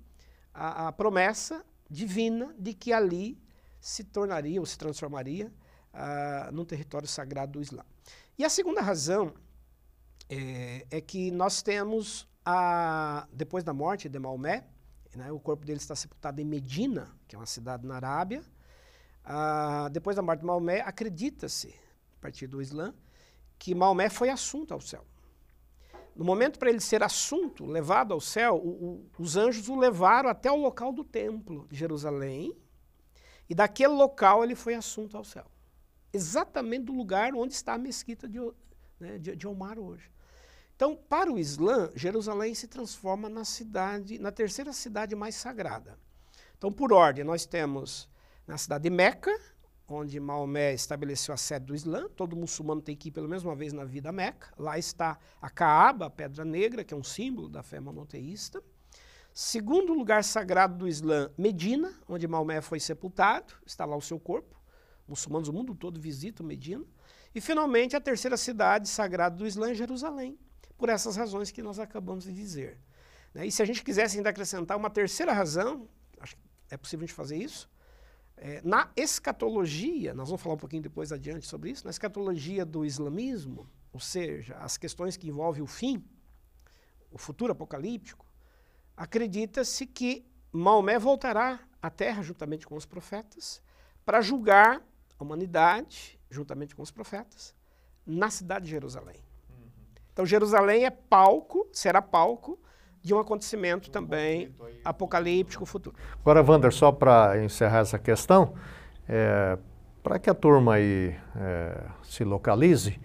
[0.53, 3.37] a, a promessa divina de que ali
[3.79, 5.51] se tornaria ou se transformaria
[5.93, 7.83] uh, num território sagrado do Islã.
[8.37, 9.33] E a segunda razão
[10.29, 14.65] é, é que nós temos, a, depois da morte de Maomé,
[15.15, 18.43] né, o corpo dele está sepultado em Medina, que é uma cidade na Arábia,
[19.91, 21.75] depois da morte de Maomé, acredita-se,
[22.17, 22.93] a partir do Islã,
[23.57, 25.05] que Maomé foi assunto ao céu.
[26.15, 30.29] No momento para ele ser assunto, levado ao céu, o, o, os anjos o levaram
[30.29, 32.57] até o local do templo de Jerusalém,
[33.49, 35.45] e daquele local ele foi assunto ao céu.
[36.11, 38.39] Exatamente do lugar onde está a mesquita de,
[38.99, 40.11] né, de, de Omar hoje.
[40.79, 45.99] Então, para o Islã, Jerusalém se transforma na cidade, na terceira cidade mais sagrada.
[46.57, 48.07] Então, por ordem, nós temos
[48.47, 49.37] na cidade de Meca,
[49.89, 52.07] onde Maomé estabeleceu a sede do Islã.
[52.15, 54.53] Todo muçulmano tem que ir pelo menos uma vez na vida a Meca.
[54.57, 58.63] Lá está a Kaaba, a Pedra Negra, que é um símbolo da fé monoteísta.
[59.33, 64.55] Segundo lugar sagrado do Islã, Medina, onde Maomé foi sepultado, está lá o seu corpo.
[65.05, 66.85] Muçulmanos do mundo todo visitam Medina.
[67.35, 70.39] E, finalmente, a terceira cidade sagrada do Islã, Jerusalém,
[70.79, 72.79] por essas razões que nós acabamos de dizer.
[73.33, 73.45] Né?
[73.45, 75.87] E se a gente quisesse ainda acrescentar uma terceira razão,
[76.19, 77.69] acho que é possível a gente fazer isso,
[78.37, 82.85] é, na escatologia, nós vamos falar um pouquinho depois adiante sobre isso, na escatologia do
[82.85, 86.01] islamismo, ou seja, as questões que envolvem o fim,
[87.11, 88.25] o futuro apocalíptico,
[88.95, 93.61] acredita-se que Maomé voltará à Terra juntamente com os profetas
[94.05, 94.81] para julgar
[95.17, 97.53] a humanidade juntamente com os profetas
[98.05, 99.28] na cidade de Jerusalém.
[100.19, 102.59] Então Jerusalém é palco, será palco
[103.01, 104.53] de um acontecimento também
[104.83, 105.95] apocalíptico futuro.
[106.19, 108.53] Agora, Wander, só para encerrar essa questão,
[109.07, 109.57] é,
[110.03, 112.99] para que a turma aí é, se localize,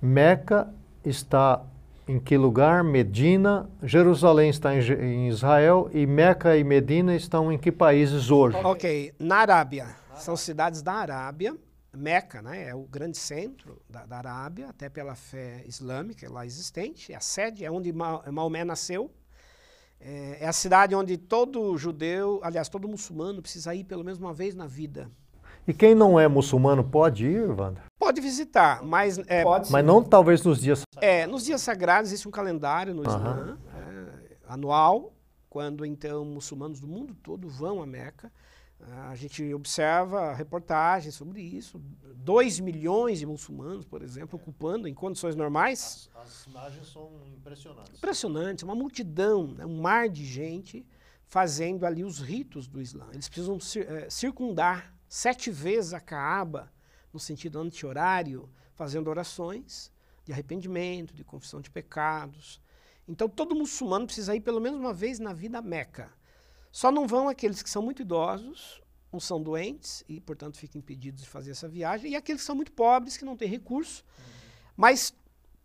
[0.00, 0.72] Meca
[1.04, 1.64] está
[2.06, 2.84] em que lugar?
[2.84, 8.56] Medina, Jerusalém está em, em, Israel e Meca e Medina estão em que países hoje?
[8.58, 9.88] Ok, na Arábia.
[10.14, 11.56] São cidades da Arábia.
[11.96, 17.12] Meca né, é o grande centro da, da, Arábia, até pela fé islâmica lá existente.
[17.12, 19.10] É a sede, é onde Maomé nasceu.
[20.00, 24.32] É, é a cidade onde todo judeu, aliás, todo muçulmano precisa ir pelo menos uma
[24.32, 25.10] vez na vida.
[25.66, 27.82] E quem não é muçulmano pode ir, Wander?
[27.98, 29.18] Pode visitar, mas...
[29.26, 30.82] É, pode mas não talvez nos dias...
[31.00, 35.12] É, nos dias sagrados existe um calendário no Islã, é, anual,
[35.50, 38.30] quando então muçulmanos do mundo todo vão a Meca.
[39.08, 41.80] A gente observa reportagens sobre isso.
[42.16, 46.10] 2 milhões de muçulmanos, por exemplo, ocupando em condições normais.
[46.14, 47.96] As, as imagens são impressionantes.
[47.96, 50.86] Impressionantes, uma multidão, né, um mar de gente
[51.26, 53.08] fazendo ali os ritos do Islã.
[53.12, 56.72] Eles precisam é, circundar sete vezes a Caaba,
[57.12, 59.92] no sentido anti-horário, fazendo orações
[60.24, 62.60] de arrependimento, de confissão de pecados.
[63.08, 66.12] Então, todo muçulmano precisa ir pelo menos uma vez na vida a Meca.
[66.76, 71.22] Só não vão aqueles que são muito idosos, ou são doentes e, portanto, ficam impedidos
[71.22, 74.04] de fazer essa viagem, e aqueles que são muito pobres, que não têm recurso.
[74.18, 74.24] Uhum.
[74.76, 75.14] Mas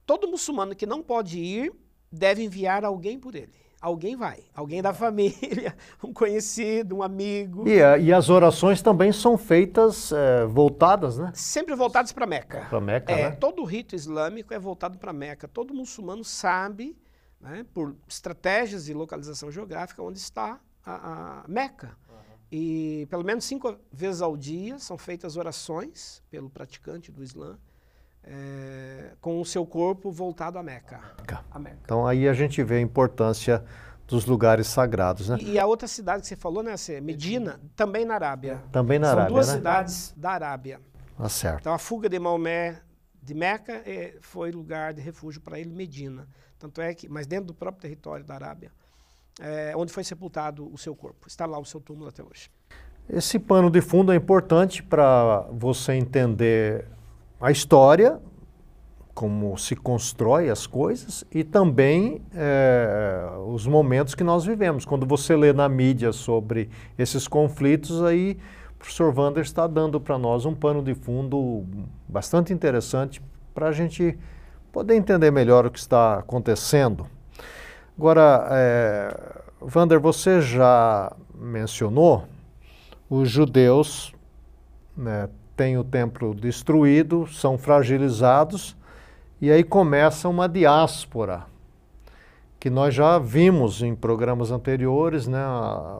[0.05, 1.73] todo muçulmano que não pode ir
[2.09, 4.45] deve enviar alguém por ele alguém vai.
[4.55, 7.67] Alguém da família, um conhecido, um amigo.
[7.67, 11.31] E, eh, e as orações também são feitas é, voltadas, né?
[11.33, 12.67] Sempre voltadas para Meca.
[12.69, 13.31] Para Meca, é, né?
[13.31, 15.47] Todo o rito islâmico é voltado para Meca.
[15.47, 16.95] Todo muçulmano sabe,
[17.39, 21.97] né, por estratégias de localização geográfica, onde está a, a Meca.
[22.09, 22.15] Uhum.
[22.51, 27.57] E pelo menos cinco vezes ao dia são feitas orações pelo praticante do Islã
[28.23, 30.99] é, com o seu corpo voltado à Meca.
[31.49, 31.79] a Meca.
[31.83, 33.63] Então aí a gente vê a importância
[34.07, 35.37] dos lugares sagrados, né?
[35.39, 38.61] E, e a outra cidade que você falou, né, Medina, também na Arábia.
[38.71, 39.53] Também na São Arábia, duas né?
[39.53, 40.81] cidades da Arábia.
[41.17, 41.61] Ah, certo.
[41.61, 42.81] Então a fuga de Maomé
[43.21, 46.27] de Meca é, foi lugar de refúgio para ele, Medina.
[46.59, 48.71] Tanto é que, mas dentro do próprio território da Arábia,
[49.39, 51.27] é, onde foi sepultado o seu corpo.
[51.27, 52.49] Está lá o seu túmulo até hoje.
[53.09, 56.87] Esse pano de fundo é importante para você entender
[57.39, 58.19] a história,
[59.13, 64.85] como se constrói as coisas e também é, os momentos que nós vivemos.
[64.85, 68.37] Quando você lê na mídia sobre esses conflitos, aí
[68.71, 71.65] o professor Wander está dando para nós um pano de fundo
[72.07, 73.21] bastante interessante
[73.53, 74.17] para a gente
[74.71, 77.05] poder entender melhor o que está acontecendo.
[78.01, 79.15] Agora, é,
[79.61, 82.23] Wander, você já mencionou
[83.07, 84.11] os judeus
[84.97, 88.75] né, têm o templo destruído, são fragilizados,
[89.39, 91.43] e aí começa uma diáspora,
[92.59, 95.45] que nós já vimos em programas anteriores, né,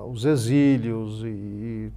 [0.10, 1.92] os exílios e, e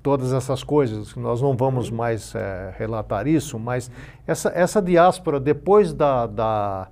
[0.00, 3.90] todas essas coisas, nós não vamos mais é, relatar isso, mas
[4.28, 6.88] essa, essa diáspora, depois da, da,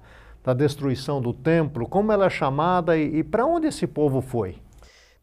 [0.49, 4.63] da destruição do templo, como ela é chamada e, e para onde esse povo foi?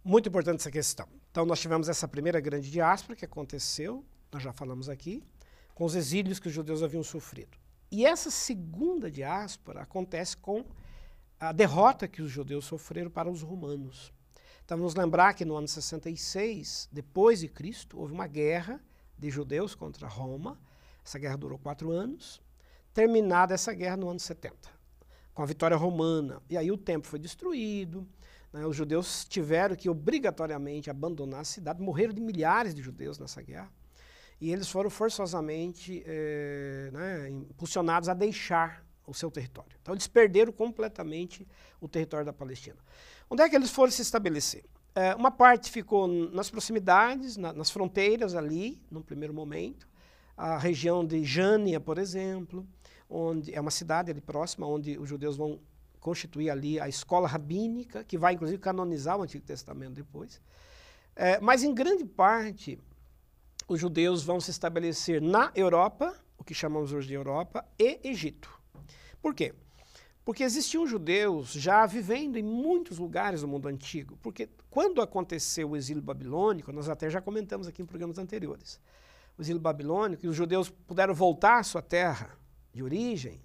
[0.03, 1.07] Muito importante essa questão.
[1.31, 5.23] Então, nós tivemos essa primeira grande diáspora que aconteceu nós já falamos aqui,
[5.73, 7.57] com os exílios que os judeus haviam sofrido.
[7.89, 10.65] E essa segunda diáspora acontece com
[11.39, 14.11] a derrota que os judeus sofreram para os romanos.
[14.65, 18.83] Então vamos lembrar que no ano 66, depois de Cristo, houve uma guerra
[19.17, 20.59] de judeus contra Roma.
[21.05, 22.41] Essa guerra durou quatro anos.
[22.93, 24.69] Terminada essa guerra no ano 70,
[25.35, 26.41] com a vitória romana.
[26.49, 28.07] E aí o templo foi destruído,
[28.51, 33.41] né, os judeus tiveram que obrigatoriamente abandonar a cidade, morreram de milhares de judeus nessa
[33.41, 33.69] guerra
[34.39, 39.77] e eles foram forçosamente é, né, impulsionados a deixar o seu território.
[39.81, 41.45] Então eles perderam completamente
[41.79, 42.77] o território da Palestina.
[43.29, 44.63] Onde é que eles foram se estabelecer?
[44.95, 49.85] É, uma parte ficou nas proximidades, na, nas fronteiras ali, no primeiro momento,
[50.35, 52.67] a região de Jânia, por exemplo,
[53.09, 55.59] onde é uma cidade ali próxima, onde os judeus vão
[55.99, 60.41] constituir ali a escola rabínica, que vai inclusive canonizar o Antigo Testamento depois.
[61.15, 62.77] É, mas em grande parte,
[63.67, 68.49] os judeus vão se estabelecer na Europa, o que chamamos hoje de Europa, e Egito.
[69.21, 69.53] Por quê?
[70.23, 74.17] Porque existiam judeus já vivendo em muitos lugares do mundo antigo.
[74.21, 78.79] Porque quando aconteceu o exílio babilônico, nós até já comentamos aqui em programas anteriores,
[79.37, 82.37] o exílio babilônico, e os judeus puderam voltar à sua terra
[82.73, 83.41] de origem,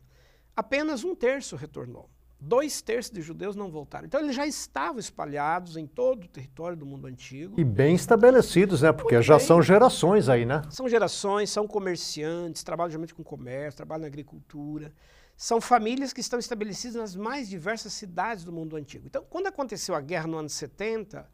[0.56, 2.08] apenas um terço retornou.
[2.42, 4.06] Dois terços de judeus não voltaram.
[4.06, 7.60] Então eles já estavam espalhados em todo o território do mundo antigo.
[7.60, 8.92] E bem estabelecidos, né?
[8.92, 9.46] Porque Muito já bem.
[9.46, 10.62] são gerações aí, né?
[10.70, 14.90] São gerações, são comerciantes, trabalham geralmente com comércio, trabalham na agricultura.
[15.36, 19.06] São famílias que estão estabelecidas nas mais diversas cidades do mundo antigo.
[19.06, 21.28] Então, quando aconteceu a guerra no ano 70,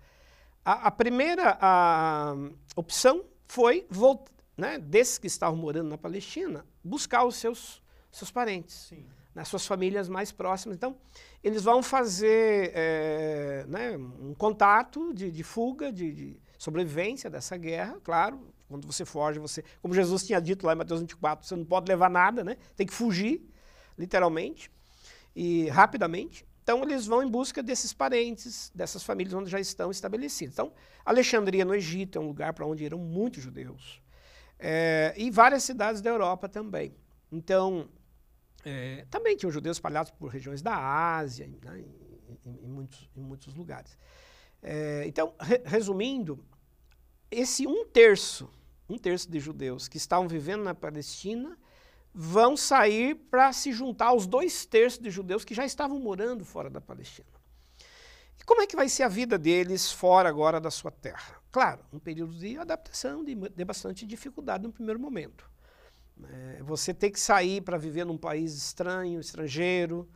[0.65, 2.35] a, a primeira a,
[2.75, 3.87] opção foi,
[4.57, 8.75] né, desses que estavam morando na Palestina, buscar os seus, seus parentes.
[8.89, 10.77] Sim nas suas famílias mais próximas.
[10.77, 10.97] Então,
[11.45, 18.01] eles vão fazer é, né, um contato de, de fuga, de, de, sobrevivência dessa guerra,
[18.03, 18.41] claro.
[18.67, 21.87] Quando você foge, você, como Jesus tinha dito lá em Mateus 24, você não pode
[21.87, 22.57] levar nada, né?
[22.75, 23.47] Tem que fugir,
[23.97, 24.71] literalmente,
[25.37, 26.47] e rapidamente.
[26.63, 30.55] Então, eles vão em busca desses parentes, dessas famílias onde já estão estabelecidos.
[30.55, 30.73] Então,
[31.05, 34.01] Alexandria, no Egito, é um lugar para onde irão muitos judeus.
[34.59, 36.95] É, e várias cidades da Europa também.
[37.31, 37.89] Então,
[38.65, 41.85] é, também tinham judeus espalhados por regiões da Ásia, né,
[42.45, 43.99] em, em, muitos, em muitos lugares.
[44.63, 46.45] É, então, re, resumindo,
[47.31, 48.51] esse um terço,
[48.89, 51.57] um terço de judeus que estavam vivendo na Palestina
[52.13, 56.71] vão sair para se juntar aos dois terços de judeus que já estavam morando fora
[56.71, 57.29] da Palestina.
[58.41, 61.41] E como é que vai ser a vida deles fora agora da sua terra?
[61.57, 65.51] Claro, um período de adaptação, de, de bastante dificuldade no primeiro momento.
[66.23, 70.07] É, você ter que sair para viver num país estranho, estrangeiro,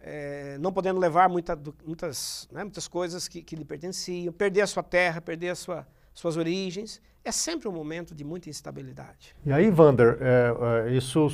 [0.00, 1.54] é, não podendo levar muita,
[1.84, 5.86] muitas, né, muitas coisas que, que lhe pertenciam, perder a sua terra, perder a sua,
[6.14, 9.36] suas origens, é sempre um momento de muita instabilidade.
[9.44, 11.28] E aí, Vander, é, é isso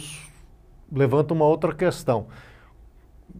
[0.91, 2.27] levanta uma outra questão.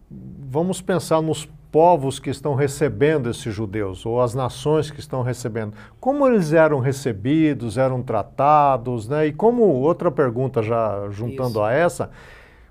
[0.09, 5.73] Vamos pensar nos povos que estão recebendo esses judeus, ou as nações que estão recebendo,
[5.99, 9.25] como eles eram recebidos, eram tratados, né?
[9.25, 11.61] E como, outra pergunta já juntando Isso.
[11.63, 12.11] a essa,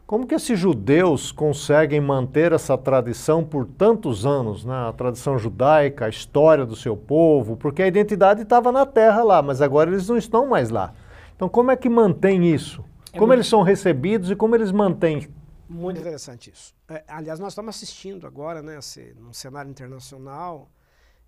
[0.06, 4.88] como que esses judeus conseguem manter essa tradição por tantos anos, né?
[4.88, 9.42] A tradição judaica, a história do seu povo, porque a identidade estava na terra lá,
[9.42, 10.92] mas agora eles não estão mais lá.
[11.34, 12.84] Então, como é que mantém isso?
[13.12, 15.26] É como eles são recebidos e como eles mantêm
[15.72, 16.74] muito interessante isso.
[16.88, 18.78] É, aliás, nós estamos assistindo agora, né,
[19.16, 20.70] num cenário internacional,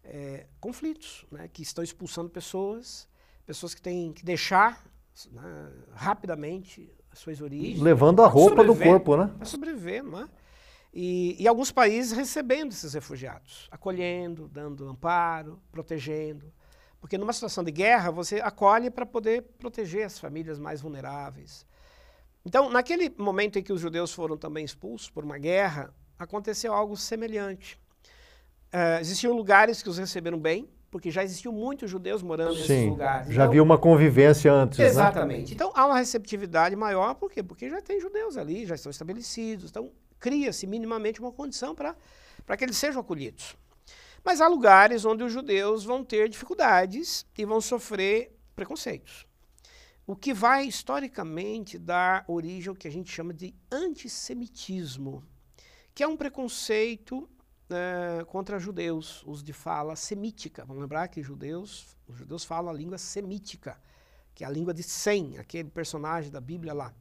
[0.02, 3.08] é, conflitos, né, que estão expulsando pessoas,
[3.46, 4.84] pessoas que têm que deixar
[5.32, 7.80] né, rapidamente as suas origens.
[7.80, 9.32] Levando a roupa do corpo, né?
[9.36, 10.28] Para sobreviver, não é?
[10.92, 16.52] E, e, alguns países recebendo esses refugiados, acolhendo, dando amparo, protegendo.
[17.00, 21.66] Porque numa situação de guerra, você acolhe para poder proteger as famílias mais vulneráveis.
[22.44, 26.96] Então, naquele momento em que os judeus foram também expulsos por uma guerra, aconteceu algo
[26.96, 27.80] semelhante.
[28.72, 32.88] Uh, existiam lugares que os receberam bem, porque já existiam muitos judeus morando Sim, nesses
[32.88, 33.28] lugares.
[33.28, 34.78] Já então, havia uma convivência antes.
[34.78, 34.86] Né?
[34.86, 35.48] Exatamente.
[35.48, 35.54] Né?
[35.54, 37.42] Então há uma receptividade maior, por quê?
[37.42, 39.70] Porque já tem judeus ali, já estão estabelecidos.
[39.70, 43.56] Então cria-se minimamente uma condição para que eles sejam acolhidos.
[44.24, 49.26] Mas há lugares onde os judeus vão ter dificuldades e vão sofrer preconceitos.
[50.06, 55.24] O que vai historicamente dar origem ao que a gente chama de antissemitismo,
[55.94, 57.26] que é um preconceito
[57.70, 60.62] é, contra judeus, os de fala semítica.
[60.66, 63.80] Vamos lembrar que judeus, os judeus falam a língua semítica,
[64.34, 66.94] que é a língua de Sem, aquele personagem da Bíblia lá.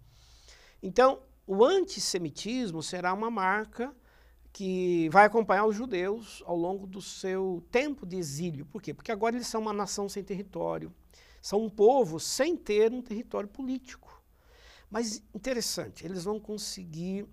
[0.81, 3.93] Então, o antissemitismo será uma marca
[4.53, 8.65] que vai acompanhar os judeus ao longo do seu tempo de exílio.
[8.65, 8.93] Por quê?
[8.93, 10.93] Porque agora eles são uma nação sem território
[11.43, 14.23] são um povo sem ter um território político.
[14.89, 17.27] Mas interessante, eles vão conseguir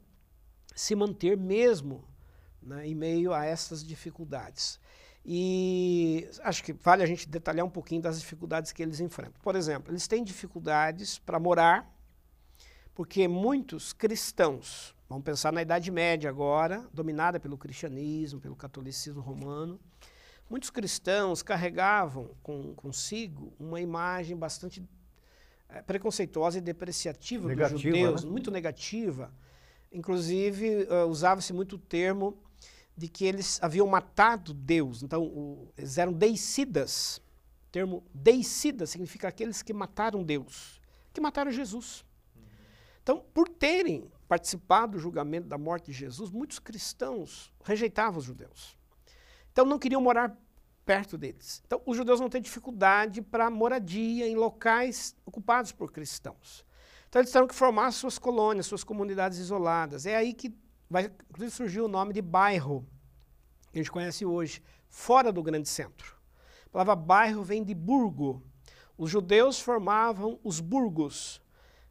[0.75, 2.05] se manter mesmo
[2.61, 4.81] né, em meio a essas dificuldades.
[5.25, 9.41] E acho que vale a gente detalhar um pouquinho das dificuldades que eles enfrentam.
[9.43, 11.89] Por exemplo, eles têm dificuldades para morar,
[12.93, 19.79] porque muitos cristãos, vamos pensar na Idade Média agora, dominada pelo cristianismo, pelo catolicismo romano,
[20.51, 24.83] Muitos cristãos carregavam com, consigo uma imagem bastante
[25.69, 28.31] é, preconceituosa e depreciativa negativa, dos judeus, né?
[28.31, 29.33] muito negativa.
[29.93, 32.37] Inclusive, uh, usava-se muito o termo
[32.97, 35.05] de que eles haviam matado Deus.
[35.05, 37.19] Então, o, eles eram deicidas.
[37.69, 40.81] O termo deicida significa aqueles que mataram Deus,
[41.13, 42.05] que mataram Jesus.
[43.05, 48.80] Então, por terem participado do julgamento da morte de Jesus, muitos cristãos rejeitavam os judeus.
[49.53, 50.37] Então, não queriam morar
[50.85, 51.63] perto deles.
[51.67, 56.65] Então, os judeus vão ter dificuldade para moradia em locais ocupados por cristãos.
[57.09, 60.07] Então, eles terão que formar suas colônias, suas comunidades isoladas.
[60.07, 60.55] É aí que
[60.89, 61.11] vai
[61.49, 62.87] surgir o nome de bairro,
[63.73, 66.17] que a gente conhece hoje, fora do grande centro.
[66.67, 68.43] A palavra bairro vem de burgo.
[68.97, 71.41] Os judeus formavam os burgos,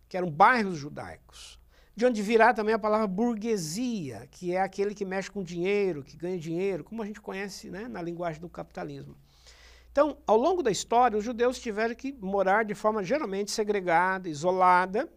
[0.07, 1.59] que eram bairros judaicos.
[2.00, 6.16] De onde virá também a palavra burguesia, que é aquele que mexe com dinheiro, que
[6.16, 9.18] ganha dinheiro, como a gente conhece né, na linguagem do capitalismo.
[9.91, 15.12] Então, ao longo da história, os judeus tiveram que morar de forma geralmente segregada, isolada,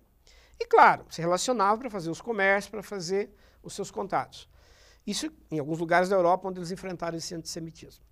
[0.59, 3.31] e, claro, se relacionavam para fazer os comércios, para fazer
[3.63, 4.49] os seus contatos.
[5.07, 8.05] Isso em alguns lugares da Europa onde eles enfrentaram esse antissemitismo.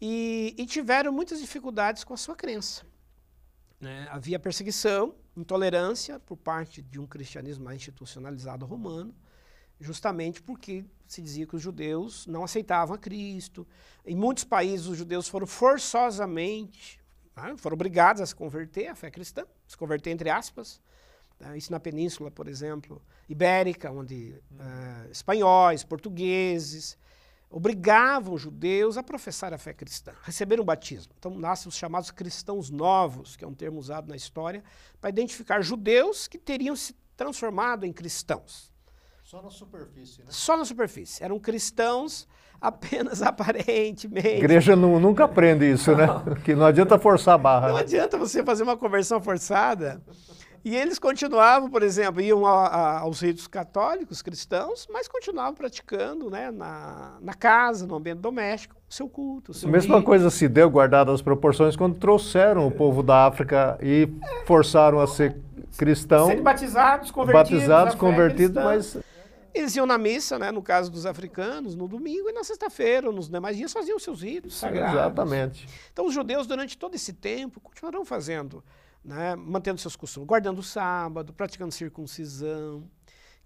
[0.00, 2.86] E, e tiveram muitas dificuldades com a sua crença.
[3.80, 4.08] Né?
[4.10, 9.14] Havia perseguição, intolerância por parte de um cristianismo mais institucionalizado romano,
[9.80, 13.66] justamente porque se dizia que os judeus não aceitavam a Cristo.
[14.04, 17.00] Em muitos países, os judeus foram forçosamente,
[17.36, 20.80] né, foram obrigados a se converter à fé cristã, se converter entre aspas.
[21.38, 26.98] Né, isso na península, por exemplo, ibérica, onde uh, espanhóis, portugueses,
[27.50, 31.12] obrigavam os judeus a professar a fé cristã, receber um batismo.
[31.18, 34.62] Então nascem os chamados cristãos novos, que é um termo usado na história,
[35.00, 38.72] para identificar judeus que teriam se transformado em cristãos.
[39.22, 40.26] Só na superfície, né?
[40.30, 41.22] Só na superfície.
[41.22, 42.26] Eram cristãos
[42.60, 44.26] apenas aparentemente.
[44.26, 46.06] A igreja não, nunca aprende isso, né?
[46.44, 47.68] Que não adianta forçar a barra.
[47.68, 47.80] Não né?
[47.82, 50.02] adianta você fazer uma conversão forçada.
[50.64, 56.30] E eles continuavam, por exemplo, iam a, a, aos ritos católicos, cristãos, mas continuavam praticando
[56.30, 59.52] né, na, na casa, no ambiente doméstico, o seu culto.
[59.52, 60.06] O seu a mesma rito.
[60.06, 64.08] coisa se deu, guardado as proporções, quando trouxeram o povo da África e
[64.46, 65.36] forçaram a ser
[65.76, 66.26] cristão.
[66.26, 67.50] Serem batizados, convertidos.
[67.50, 68.98] Batizados, convertidos, mas
[69.58, 73.12] eles iam na missa, né, no caso dos africanos, no domingo e na sexta-feira, ou
[73.12, 74.94] nos demais dias, faziam seus ritos sagrados.
[74.94, 75.68] Exatamente.
[75.92, 78.62] Então, os judeus, durante todo esse tempo, continuarão fazendo,
[79.08, 82.88] né, mantendo seus costumes, guardando o sábado, praticando circuncisão,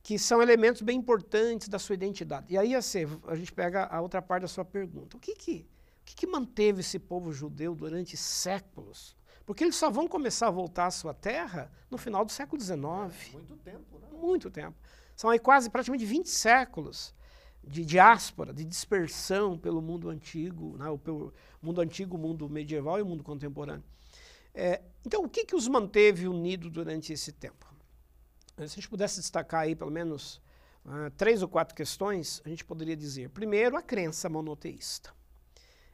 [0.02, 2.52] que são elementos bem importantes da sua identidade.
[2.52, 5.16] E aí, assim, a gente pega a outra parte da sua pergunta.
[5.16, 5.68] O que que,
[6.00, 9.16] o que, que manteve esse povo judeu durante séculos?
[9.46, 12.80] Porque eles só vão começar a voltar à sua terra no final do século XIX.
[13.32, 14.08] Muito tempo, né?
[14.10, 14.76] Muito tempo.
[15.14, 17.14] São aí quase praticamente 20 séculos
[17.62, 23.22] de diáspora, de dispersão pelo mundo antigo, né, pelo mundo antigo, mundo medieval e mundo
[23.22, 23.84] contemporâneo.
[24.54, 27.66] É, então, o que, que os manteve unidos durante esse tempo?
[28.56, 30.40] Se a gente pudesse destacar aí pelo menos
[30.84, 35.10] uh, três ou quatro questões, a gente poderia dizer: primeiro, a crença monoteísta.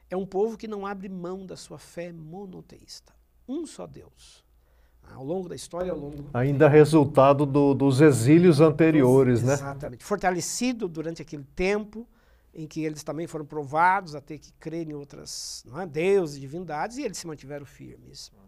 [0.09, 3.13] É um povo que não abre mão da sua fé monoteísta.
[3.47, 4.43] Um só Deus
[5.15, 9.53] ao longo da história, ao longo ainda resultado do, dos exílios anteriores, né?
[9.53, 10.03] Exatamente.
[10.03, 12.07] Fortalecido durante aquele tempo
[12.59, 16.35] em que eles também foram provados a ter que crer em outras não é, deuses
[16.35, 18.29] e divindades e eles se mantiveram firmes.
[18.33, 18.39] Uhum.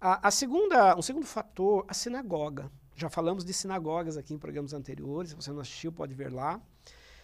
[0.00, 2.68] A, a, segunda, um segundo fator, a sinagoga.
[2.96, 5.30] Já falamos de sinagogas aqui em programas anteriores.
[5.30, 6.60] Se você não assistiu, pode ver lá.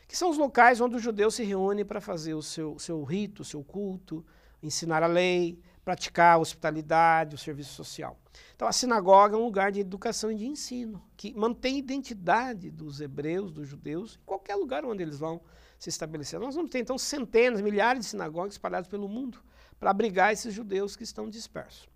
[0.07, 3.43] Que são os locais onde os judeus se reúnem para fazer o seu, seu rito,
[3.43, 4.25] o seu culto,
[4.63, 8.17] ensinar a lei, praticar a hospitalidade, o serviço social.
[8.55, 12.71] Então, a sinagoga é um lugar de educação e de ensino, que mantém a identidade
[12.71, 15.41] dos hebreus, dos judeus, em qualquer lugar onde eles vão
[15.79, 16.39] se estabelecer.
[16.41, 19.39] Nós vamos ter, então, centenas, milhares de sinagogas espalhadas pelo mundo
[19.79, 21.89] para abrigar esses judeus que estão dispersos.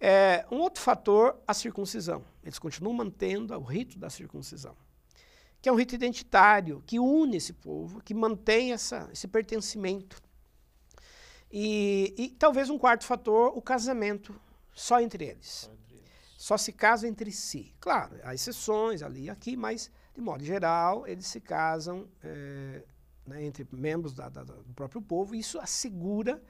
[0.00, 2.24] É, um outro fator, a circuncisão.
[2.42, 4.76] Eles continuam mantendo o rito da circuncisão,
[5.60, 10.20] que é um rito identitário, que une esse povo, que mantém essa, esse pertencimento.
[11.50, 14.34] E, e, talvez um quarto fator, o casamento,
[14.72, 15.46] só entre eles.
[15.46, 16.10] Só, entre eles.
[16.36, 17.72] só se casam entre si.
[17.78, 22.82] Claro, há exceções ali e aqui, mas, de modo geral, eles se casam é,
[23.26, 26.42] né, entre membros da, da, do próprio povo, isso assegura,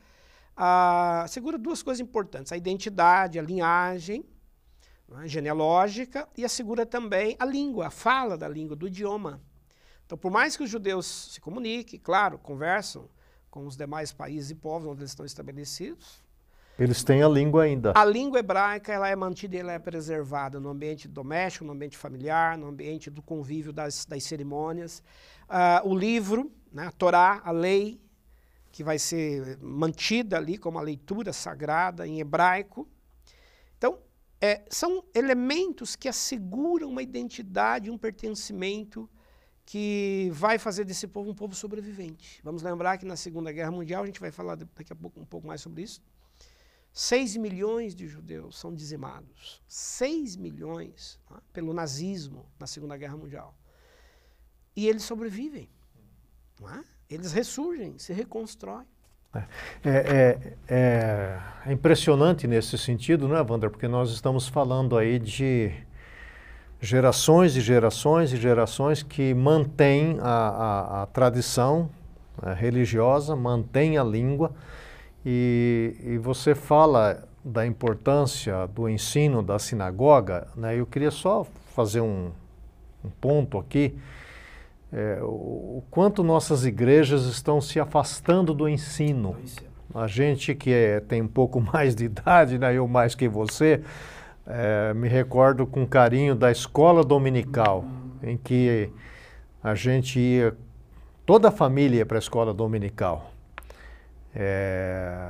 [0.56, 4.24] a, assegura duas coisas importantes: a identidade, a linhagem
[5.08, 9.40] né, genealógica, e assegura também a língua, a fala da língua, do idioma.
[10.06, 13.08] Então, por mais que os judeus se comuniquem, claro, conversam,
[13.52, 16.21] com os demais países e povos onde eles estão estabelecidos.
[16.82, 17.92] Eles têm a língua ainda.
[17.94, 22.58] A língua hebraica ela é mantida ela é preservada no ambiente doméstico, no ambiente familiar,
[22.58, 25.00] no ambiente do convívio das, das cerimônias.
[25.48, 28.00] Uh, o livro, né, a Torá, a lei,
[28.72, 32.88] que vai ser mantida ali como a leitura sagrada em hebraico.
[33.78, 34.00] Então,
[34.40, 39.08] é, são elementos que asseguram uma identidade, um pertencimento
[39.64, 42.40] que vai fazer desse povo um povo sobrevivente.
[42.42, 45.24] Vamos lembrar que na Segunda Guerra Mundial, a gente vai falar daqui a pouco um
[45.24, 46.02] pouco mais sobre isso,
[46.92, 49.62] 6 milhões de judeus são dizimados.
[49.66, 53.56] 6 milhões né, pelo nazismo na Segunda Guerra Mundial.
[54.76, 55.68] E eles sobrevivem.
[56.62, 56.84] É?
[57.14, 58.86] Eles ressurgem, se reconstroem.
[59.34, 59.44] É,
[59.84, 63.70] é, é, é, impressionante nesse sentido, não é, Wander?
[63.70, 65.72] Porque nós estamos falando aí de
[66.78, 71.88] gerações e gerações e gerações que mantêm a, a, a tradição
[72.42, 74.54] né, religiosa, mantêm a língua,
[75.24, 80.76] e, e, você fala da importância do ensino da sinagoga, né?
[80.76, 82.30] eu queria só fazer um,
[83.04, 83.96] um ponto aqui,
[84.92, 85.26] é, o,
[85.78, 89.36] o, quanto nossas igrejas estão se afastando do ensino.
[89.94, 93.82] A gente que é, tem um pouco mais de idade, né, eu mais que você,
[94.46, 97.84] é, me recordo com carinho da escola dominical,
[98.22, 98.90] em que
[99.62, 100.54] a gente ia,
[101.24, 103.31] toda a família ia para a escola dominical.
[104.34, 105.28] É,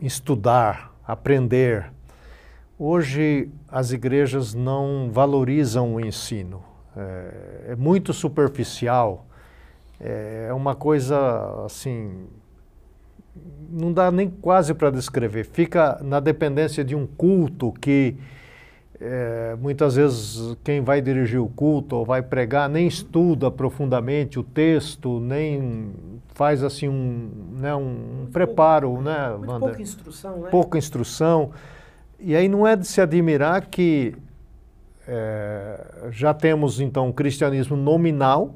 [0.00, 1.90] estudar, aprender.
[2.78, 9.24] Hoje as igrejas não valorizam o ensino é, é muito superficial,
[10.00, 12.26] é, é uma coisa assim,
[13.70, 15.44] não dá nem quase para descrever.
[15.44, 18.16] Fica na dependência de um culto que
[19.00, 24.42] é, muitas vezes quem vai dirigir o culto ou vai pregar nem estuda profundamente o
[24.42, 25.92] texto, nem
[26.34, 29.58] faz assim um, né, um preparo, pouco, né, Wanda?
[29.60, 30.50] Pouca instrução, né?
[30.50, 31.50] Pouca instrução.
[32.18, 34.16] E aí não é de se admirar que
[35.06, 35.80] é,
[36.10, 38.54] já temos então o cristianismo nominal,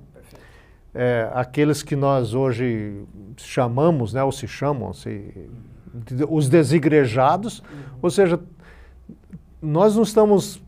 [0.95, 3.05] é, aqueles que nós hoje
[3.37, 5.49] chamamos, né, ou se chamam, se,
[6.29, 7.99] os desigrejados, uhum.
[8.03, 8.41] ou seja,
[9.63, 10.61] nós não estamos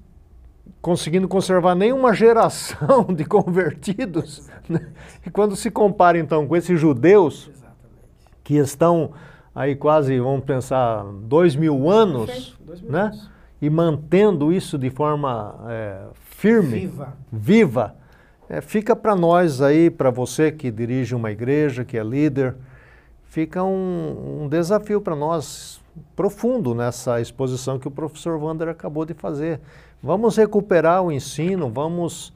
[0.80, 4.48] conseguindo conservar nenhuma geração de convertidos.
[4.68, 4.88] Né?
[5.26, 7.50] E quando se compara então com esses judeus
[8.42, 9.12] que estão
[9.54, 13.00] aí quase, vamos pensar, dois mil anos, dois mil né?
[13.02, 13.30] anos
[13.60, 18.04] e mantendo isso de forma é, firme, viva, viva
[18.48, 22.54] é, fica para nós aí, para você que dirige uma igreja, que é líder,
[23.24, 25.80] fica um, um desafio para nós
[26.14, 29.60] profundo nessa exposição que o professor Wander acabou de fazer.
[30.02, 32.32] Vamos recuperar o ensino, vamos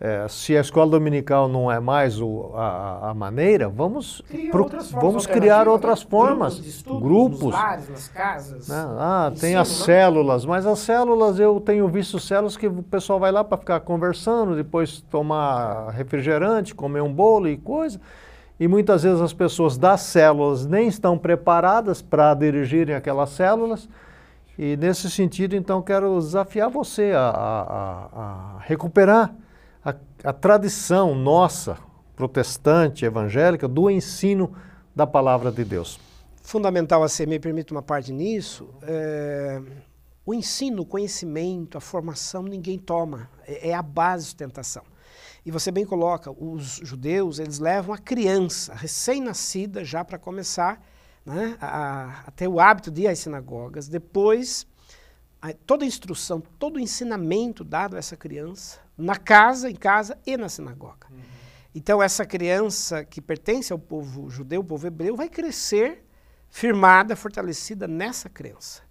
[0.00, 4.68] é, se a escola dominical não é mais o, a, a, maneira, vamos, pro,
[5.00, 6.54] vamos criar outras formas.
[6.54, 8.68] Grupos, estudos, grupos nos bares, nas casas.
[8.68, 8.86] Né?
[8.98, 9.84] Ah, ensino, tem as né?
[9.86, 13.80] células, mas as células eu tenho visto células que o pessoal vai lá para ficar
[13.80, 18.00] conversando, depois tomar refrigerante, comer um bolo e coisa.
[18.58, 23.88] E muitas vezes as pessoas das células nem estão preparadas para dirigirem aquelas células.
[24.56, 29.34] E nesse sentido, então, quero desafiar você a, a, a recuperar
[29.84, 31.76] a, a tradição nossa,
[32.14, 34.54] protestante, evangélica, do ensino
[34.94, 35.98] da palavra de Deus.
[36.40, 39.60] Fundamental a ser, me permite uma parte nisso, é,
[40.24, 44.84] o ensino, o conhecimento, a formação, ninguém toma, é, é a base de sustentação.
[45.44, 50.82] E você bem coloca, os judeus, eles levam a criança recém-nascida já para começar
[51.24, 53.86] né, a, a, ter o hábito de ir às sinagogas.
[53.86, 54.66] Depois,
[55.42, 60.16] a, toda a instrução, todo o ensinamento dado a essa criança, na casa, em casa
[60.24, 61.08] e na sinagoga.
[61.10, 61.18] Uhum.
[61.74, 66.06] Então, essa criança que pertence ao povo judeu, o povo hebreu, vai crescer
[66.48, 68.82] firmada, fortalecida nessa crença.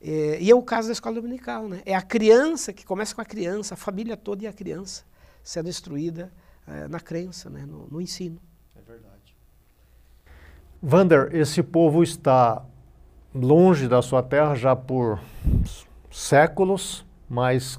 [0.00, 1.82] É, e é o caso da escola dominical, né?
[1.84, 5.09] É a criança que começa com a criança, a família toda e a criança
[5.42, 6.32] sendo instruída
[6.66, 7.64] é, na crença, né?
[7.66, 8.38] no, no ensino.
[8.76, 9.36] É verdade.
[10.82, 12.64] Vander, esse povo está
[13.34, 15.20] longe da sua terra já por
[16.10, 17.78] séculos, mas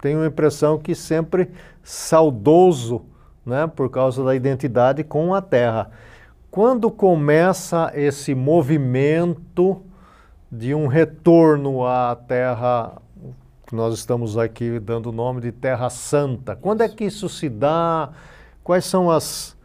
[0.00, 1.50] tenho a impressão que sempre
[1.82, 3.02] saudoso,
[3.44, 5.90] né, por causa da identidade com a terra.
[6.50, 9.82] Quando começa esse movimento
[10.50, 13.00] de um retorno à terra
[13.72, 17.48] que nós estamos aqui dando o nome de Terra Santa, quando é que isso se
[17.48, 18.12] dá?
[18.62, 19.56] Quais são as,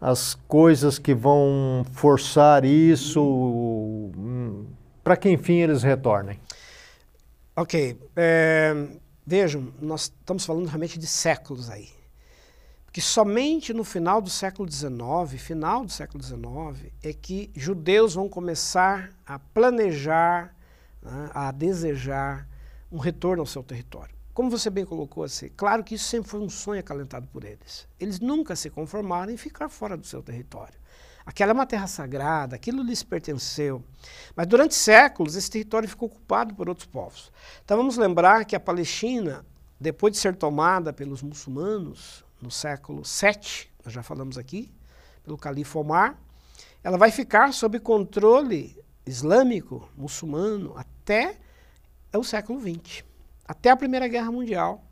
[0.00, 4.10] as coisas que vão forçar isso?
[5.04, 6.40] Para que enfim eles retornem?
[7.54, 7.96] Ok.
[8.16, 8.74] É,
[9.24, 11.88] Vejam, nós estamos falando realmente de séculos aí.
[12.84, 18.28] Porque somente no final do século XIX, final do século XIX, é que judeus vão
[18.28, 20.52] começar a planejar,
[21.00, 22.48] né, a desejar
[22.90, 24.14] um retorno ao seu território.
[24.32, 27.88] Como você bem colocou assim, claro que isso sempre foi um sonho acalentado por eles.
[27.98, 30.78] Eles nunca se conformaram em ficar fora do seu território.
[31.24, 33.82] Aquela é uma terra sagrada, aquilo lhes pertenceu.
[34.36, 37.32] Mas durante séculos esse território ficou ocupado por outros povos.
[37.64, 39.44] Então vamos lembrar que a Palestina,
[39.80, 44.70] depois de ser tomada pelos muçulmanos no século VII, nós já falamos aqui,
[45.24, 46.16] pelo califa Omar,
[46.84, 51.38] ela vai ficar sob controle islâmico, muçulmano, até
[52.16, 53.04] o século XX.
[53.46, 54.82] Até a Primeira Guerra Mundial.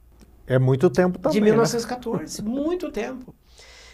[0.47, 1.33] É muito tempo também.
[1.33, 2.49] De 1914, né?
[2.49, 3.35] muito tempo.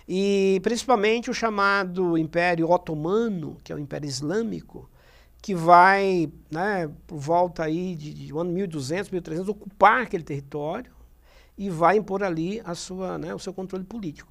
[0.09, 4.91] E principalmente o chamado Império Otomano, que é o Império Islâmico,
[5.41, 10.93] que vai, né, por volta aí de, de ano 1200, 1300, ocupar aquele território
[11.57, 14.31] e vai impor ali a sua, né, o seu controle político.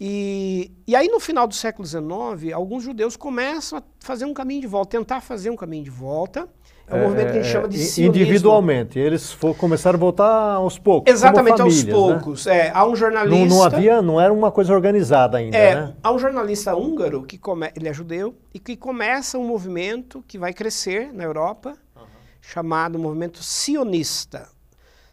[0.00, 4.60] E, e aí no final do século XIX, alguns judeus começam a fazer um caminho
[4.60, 6.48] de volta, tentar fazer um caminho de volta,
[6.90, 8.22] é um movimento que a gente chama de é, sionismo.
[8.22, 11.12] Individualmente, eles for, começaram a voltar aos poucos.
[11.12, 11.92] Exatamente, famílias, aos né?
[11.92, 12.46] poucos.
[12.46, 12.58] Né?
[12.58, 13.38] É, há um jornalista.
[13.38, 15.94] Não, não, havia, não era uma coisa organizada ainda, é, né?
[16.02, 20.38] Há um jornalista húngaro, que come, ele é judeu, e que começa um movimento que
[20.38, 22.02] vai crescer na Europa, uhum.
[22.40, 24.48] chamado movimento sionista.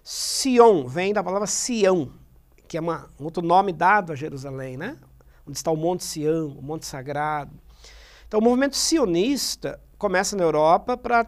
[0.01, 2.09] Sion vem da palavra Sião,
[2.67, 4.95] que é uma, um outro nome dado a Jerusalém, né?
[5.45, 7.51] Onde está o Monte Sião, o Monte Sagrado.
[8.27, 11.25] Então, o movimento sionista começa na Europa para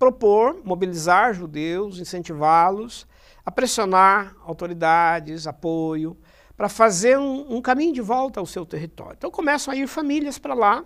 [0.00, 3.06] propor, mobilizar judeus, incentivá-los
[3.44, 6.16] a pressionar autoridades, apoio,
[6.56, 9.14] para fazer um, um, caminho de volta ao seu território.
[9.18, 10.84] Então começam a ir famílias para lá,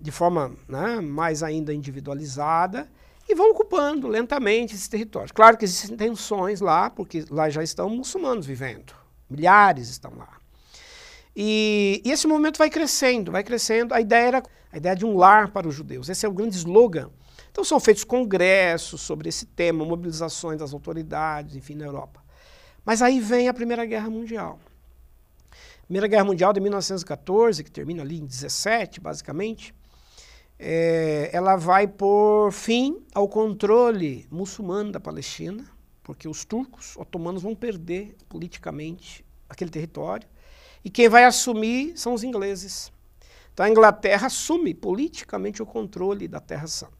[0.00, 2.90] de forma né, mais ainda individualizada,
[3.28, 5.30] e vão ocupando lentamente esses territórios.
[5.30, 8.94] Claro que existem tensões lá, porque lá já estão muçulmanos vivendo,
[9.28, 10.38] milhares estão lá.
[11.36, 13.92] E, e esse movimento vai crescendo, vai crescendo.
[13.92, 14.42] A ideia era
[14.72, 16.08] a ideia de um lar para os judeus.
[16.08, 17.10] Esse é o grande slogan
[17.50, 22.22] então são feitos congressos sobre esse tema, mobilizações das autoridades, enfim, na Europa.
[22.84, 24.58] Mas aí vem a Primeira Guerra Mundial.
[25.84, 29.74] Primeira Guerra Mundial de 1914, que termina ali em 17, basicamente,
[30.58, 35.64] é, ela vai por fim ao controle muçulmano da Palestina,
[36.02, 40.26] porque os turcos otomanos vão perder politicamente aquele território,
[40.84, 42.92] e quem vai assumir são os ingleses.
[43.52, 46.97] Então a Inglaterra assume politicamente o controle da Terra Santa.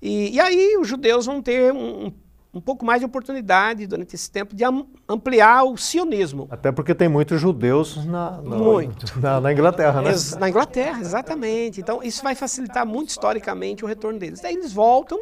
[0.00, 2.12] E, e aí os judeus vão ter um,
[2.52, 4.64] um pouco mais de oportunidade durante esse tempo de
[5.08, 6.48] ampliar o sionismo.
[6.50, 9.06] Até porque tem muitos judeus na, na, muito.
[9.20, 10.10] na, na Inglaterra, né?
[10.38, 11.80] na Inglaterra, exatamente.
[11.80, 14.40] Então isso vai facilitar muito historicamente o retorno deles.
[14.40, 15.20] Daí eles voltam,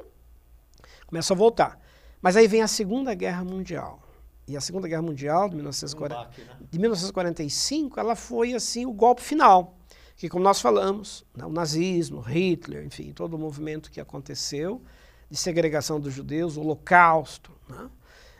[1.07, 1.79] começam a voltar.
[2.23, 4.03] Mas aí vem a Segunda Guerra Mundial.
[4.47, 6.29] E a Segunda Guerra Mundial, de, 1940, né?
[6.71, 9.78] de 1945, ela foi assim o golpe final
[10.19, 14.83] que, como nós falamos, né, o nazismo, Hitler, enfim, todo o movimento que aconteceu
[15.31, 17.89] de segregação dos judeus, o holocausto, né,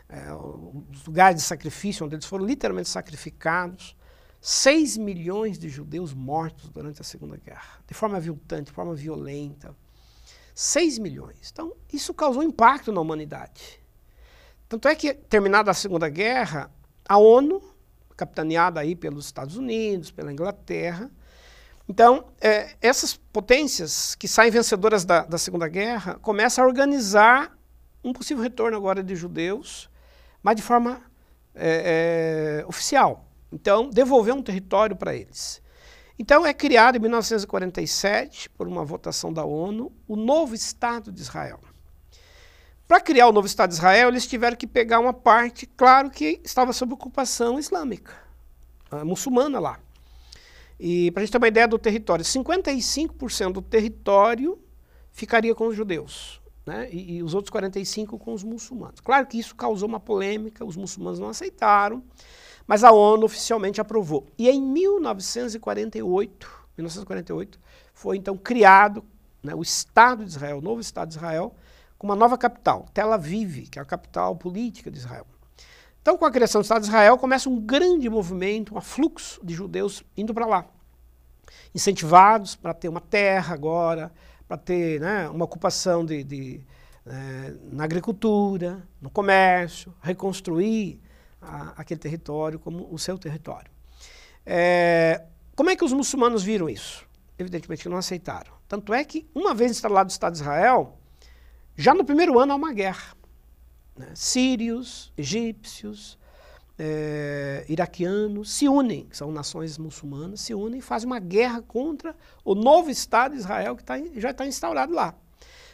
[0.09, 3.95] é, os lugares de sacrifício, onde eles foram literalmente sacrificados,
[4.41, 9.73] 6 milhões de judeus mortos durante a Segunda Guerra, de forma aviltante, de forma violenta.
[10.53, 11.49] 6 milhões.
[11.49, 13.79] Então, isso causou impacto na humanidade.
[14.67, 16.69] Tanto é que, terminada a Segunda Guerra,
[17.07, 17.61] a ONU,
[18.17, 21.09] capitaneada aí pelos Estados Unidos, pela Inglaterra,
[21.89, 27.57] então, é, essas potências que saem vencedoras da, da, Segunda Guerra começam a organizar
[28.03, 29.89] um possível retorno agora de judeus,
[30.43, 31.01] mas de forma
[31.55, 33.25] é, é, oficial.
[33.51, 35.63] Então, devolver um território para eles.
[36.19, 41.59] Então, é criado em 1947, por uma votação da ONU, o novo Estado de Israel.
[42.87, 46.39] Para criar o novo Estado de Israel, eles tiveram que pegar uma parte, claro que
[46.43, 48.13] estava sob ocupação islâmica,
[49.03, 49.79] muçulmana lá.
[50.79, 54.57] E para a gente ter uma ideia do território, 55% do território
[55.11, 56.87] ficaria com os judeus, né?
[56.89, 59.01] E, e, os outros 45% com os muçulmanos.
[59.01, 62.01] Claro que isso causou uma polêmica, os muçulmanos não aceitaram,
[62.65, 64.27] mas a ONU oficialmente aprovou.
[64.37, 67.59] E em 1948, 1948
[67.93, 69.03] foi então criado
[69.43, 71.53] né, o Estado de Israel, o novo Estado de Israel,
[71.97, 75.27] com uma nova capital, Tel Aviv, que é a capital política de Israel.
[76.01, 79.53] Então, com a criação do Estado de Israel, começa um grande movimento, um afluxo de
[79.53, 80.65] judeus indo para lá.
[81.75, 84.11] Incentivados para ter uma terra agora,
[84.47, 86.61] para ter né, uma ocupação de, de
[87.05, 90.99] é, na agricultura, no comércio, reconstruir
[91.41, 93.71] a, aquele território como o seu território.
[94.45, 95.25] É,
[95.55, 97.05] como é que os muçulmanos viram isso?
[97.37, 98.51] Evidentemente que não aceitaram.
[98.67, 100.97] Tanto é que, uma vez instalado o Estado de Israel,
[101.75, 103.15] já no primeiro ano há uma guerra
[103.99, 106.17] né, sírios, egípcios,
[106.79, 112.55] é, iraquianos se unem, são nações muçulmanas, se unem e fazem uma guerra contra o
[112.55, 115.13] novo Estado de Israel que tá, já está instaurado lá.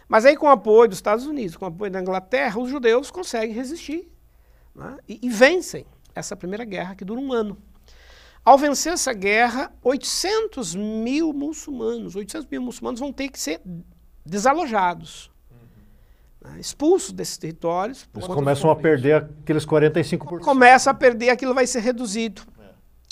[0.08, 3.12] Mas aí, com o apoio dos Estados Unidos, com o apoio da Inglaterra, os judeus
[3.12, 4.12] conseguem resistir
[4.74, 7.62] né, e, e vencem essa primeira guerra que dura um ano.
[8.44, 13.62] Ao vencer essa guerra, 800 mil muçulmanos, 800 mil muçulmanos vão ter que ser
[14.26, 15.32] desalojados
[16.46, 18.08] né, expulsos desses territórios.
[18.14, 20.40] Eles começam a perder aqueles 45%.
[20.40, 22.42] Começa a perder, aquilo vai ser reduzido.
[22.60, 22.70] É.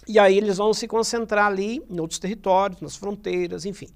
[0.08, 3.90] E aí eles vão se concentrar ali em outros territórios, nas fronteiras, enfim.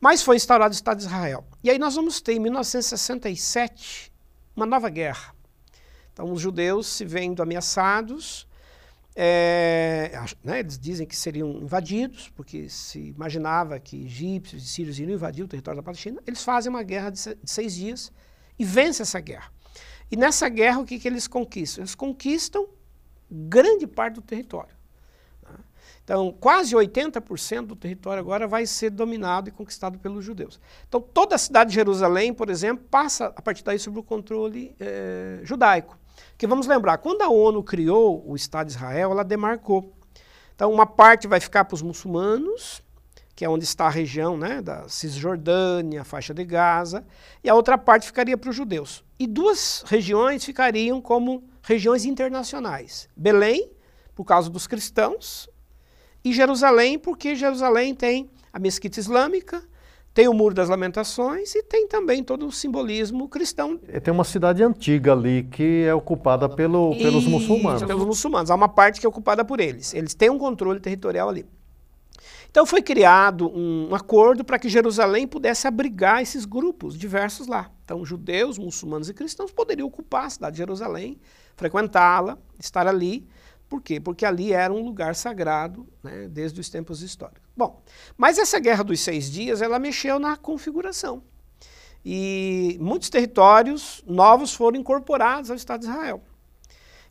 [0.00, 1.44] Mas foi instaurado o Estado de Israel.
[1.62, 4.12] E aí nós vamos ter, em 1967,
[4.56, 5.34] uma nova guerra.
[6.12, 8.46] Então, os judeus se vendo ameaçados,
[9.14, 10.10] é,
[10.42, 15.44] né, eles dizem que seriam invadidos, porque se imaginava que egípcios e sírios iriam invadir
[15.44, 16.20] o território da Palestina.
[16.26, 18.12] Eles fazem uma guerra de seis dias
[18.62, 19.50] e vencem essa guerra.
[20.08, 21.82] E nessa guerra, o que, que eles conquistam?
[21.82, 22.68] Eles conquistam
[23.28, 24.72] grande parte do território.
[25.42, 25.58] Né?
[26.04, 30.60] Então, quase 80% do território agora vai ser dominado e conquistado pelos judeus.
[30.86, 34.76] Então, toda a cidade de Jerusalém, por exemplo, passa a partir daí sob o controle
[34.78, 35.98] é, judaico.
[36.38, 39.92] Que vamos lembrar, quando a ONU criou o Estado de Israel, ela demarcou.
[40.54, 42.80] Então, uma parte vai ficar para os muçulmanos,
[43.34, 47.04] que é onde está a região né, da Cisjordânia, faixa de Gaza,
[47.42, 49.04] e a outra parte ficaria para os judeus.
[49.18, 53.08] E duas regiões ficariam como regiões internacionais.
[53.16, 53.70] Belém,
[54.14, 55.48] por causa dos cristãos,
[56.24, 59.62] e Jerusalém, porque Jerusalém tem a mesquita islâmica,
[60.14, 63.78] tem o Muro das Lamentações e tem também todo o simbolismo cristão.
[63.78, 67.82] Tem uma cidade antiga ali que é ocupada pelo, pelos muçulmanos.
[67.82, 68.50] Pelos muçulmanos.
[68.50, 69.94] Há uma parte que é ocupada por eles.
[69.94, 71.46] Eles têm um controle territorial ali.
[72.52, 77.70] Então foi criado um acordo para que Jerusalém pudesse abrigar esses grupos diversos lá.
[77.82, 81.18] Então judeus, muçulmanos e cristãos poderiam ocupar a cidade de Jerusalém,
[81.56, 83.26] frequentá-la, estar ali.
[83.70, 83.98] Por quê?
[83.98, 87.40] Porque ali era um lugar sagrado né, desde os tempos históricos.
[87.56, 87.82] Bom,
[88.18, 91.22] mas essa Guerra dos Seis Dias, ela mexeu na configuração.
[92.04, 96.22] E muitos territórios novos foram incorporados ao Estado de Israel.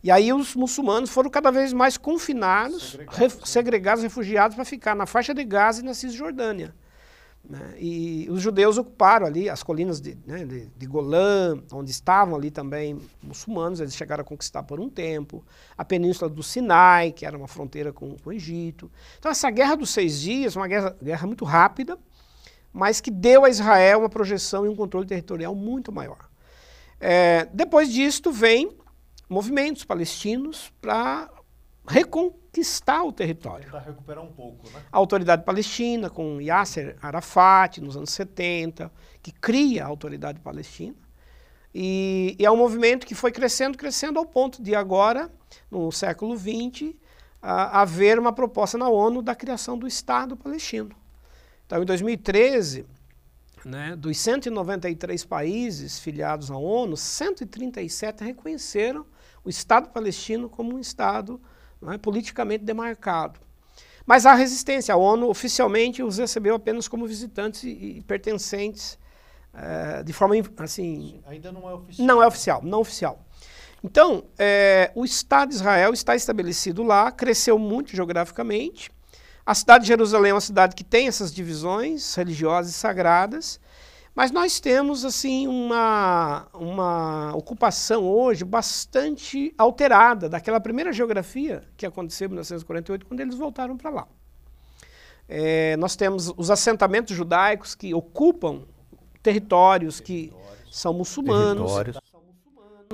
[0.02, 3.42] E aí os muçulmanos foram cada vez mais confinados, segregados, ref, né?
[3.44, 6.74] segregados refugiados para ficar na faixa de Gaza e na Cisjordânia.
[7.48, 7.74] Né?
[7.78, 12.50] E os judeus ocuparam ali as colinas de, né, de, de, Golã, onde estavam ali
[12.50, 15.44] também muçulmanos, eles chegaram a conquistar por um tempo,
[15.76, 18.90] a península do Sinai, que era uma fronteira com, com o Egito.
[19.18, 21.98] Então essa guerra dos seis dias, uma guerra, guerra muito rápida,
[22.72, 26.28] mas que deu a Israel uma projeção e um controle territorial muito maior.
[27.00, 28.70] É, depois disto vem
[29.32, 31.30] movimentos palestinos para
[31.88, 33.68] reconquistar o território.
[33.70, 34.82] Para recuperar um pouco, né?
[34.92, 40.94] A autoridade palestina, com Yasser Arafat, nos anos 70, que cria a autoridade palestina.
[41.74, 45.30] E, e é um movimento que foi crescendo, crescendo ao ponto de agora,
[45.70, 46.94] no século XX,
[47.40, 50.94] haver uma proposta na ONU da criação do Estado palestino.
[51.66, 52.84] Então, em 2013,
[53.64, 59.06] né, dos 193 países filiados à ONU, 137 reconheceram
[59.44, 61.40] o Estado palestino como um Estado
[61.88, 63.40] é, politicamente demarcado.
[64.04, 64.94] Mas há resistência.
[64.94, 67.68] A ONU oficialmente os recebeu apenas como visitantes e,
[67.98, 68.98] e pertencentes
[69.54, 71.20] é, de forma assim.
[71.26, 72.06] Ainda não é oficial.
[72.06, 73.24] Não é oficial, não oficial.
[73.84, 78.90] Então, é, o Estado de Israel está estabelecido lá, cresceu muito geograficamente.
[79.44, 83.60] A cidade de Jerusalém é uma cidade que tem essas divisões religiosas e sagradas,
[84.14, 92.26] mas nós temos assim uma, uma ocupação hoje bastante alterada daquela primeira geografia que aconteceu
[92.26, 94.08] em 1948, quando eles voltaram para lá.
[95.26, 98.64] É, nós temos os assentamentos judaicos que ocupam
[99.22, 100.00] territórios, territórios.
[100.00, 100.32] que
[100.70, 101.72] são muçulmanos.
[101.72, 102.02] Territórios.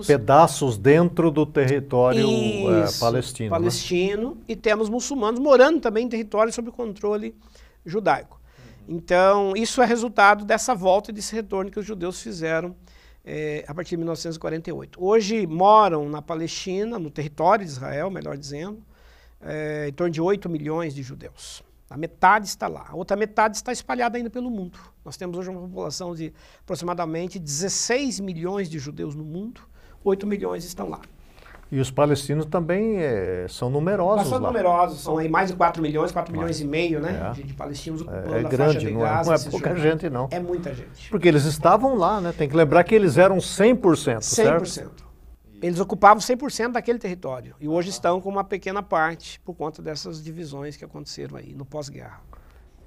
[0.07, 3.51] Pedaços dentro do território é, Isso, é, palestino.
[3.51, 4.41] Palestino, né?
[4.47, 7.35] e temos muçulmanos morando também em territórios sob controle
[7.85, 8.38] judaico.
[8.91, 12.75] Então, isso é resultado dessa volta e desse retorno que os judeus fizeram
[13.23, 15.05] é, a partir de 1948.
[15.05, 18.83] Hoje moram na Palestina, no território de Israel, melhor dizendo,
[19.43, 21.63] é, em torno de 8 milhões de judeus.
[21.91, 22.87] A metade está lá.
[22.89, 24.79] A outra metade está espalhada ainda pelo mundo.
[25.05, 29.61] Nós temos hoje uma população de aproximadamente 16 milhões de judeus no mundo,
[30.03, 31.03] 8 milhões estão lá.
[31.71, 34.49] E os palestinos também é, são numerosos são lá.
[34.49, 37.33] numerosos, são aí mais de 4 milhões, 4 milhões e meio, né, é.
[37.35, 40.29] de, de, palestinos ocupando é, é grande, não, Gaza, é, não é pouca gente não.
[40.31, 41.11] É muita gente.
[41.11, 42.33] Porque eles estavam lá, né?
[42.33, 44.21] Tem que lembrar que eles eram 100%, 100%.
[44.23, 45.09] certo?
[45.61, 50.23] Eles ocupavam 100% daquele território e hoje estão com uma pequena parte por conta dessas
[50.23, 52.21] divisões que aconteceram aí no pós-guerra.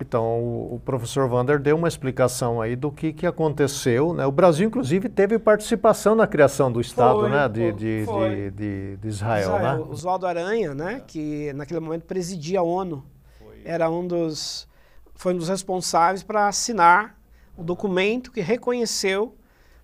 [0.02, 4.14] Então, o, o, professor Vander deu uma explicação aí do que, que aconteceu.
[4.14, 4.26] Né?
[4.26, 7.48] O Brasil, inclusive, teve participação na criação do Estado foi, né?
[7.48, 9.42] de, de, de, de, de, Israel.
[9.42, 9.78] Israel.
[9.78, 9.92] Né?
[9.92, 11.04] Oswaldo Aranha, né?
[11.06, 13.06] que naquele momento presidia a ONU,
[13.38, 13.62] foi.
[13.64, 14.68] era um dos,
[15.14, 17.16] foi um dos responsáveis para assinar
[17.56, 19.38] o documento que reconheceu,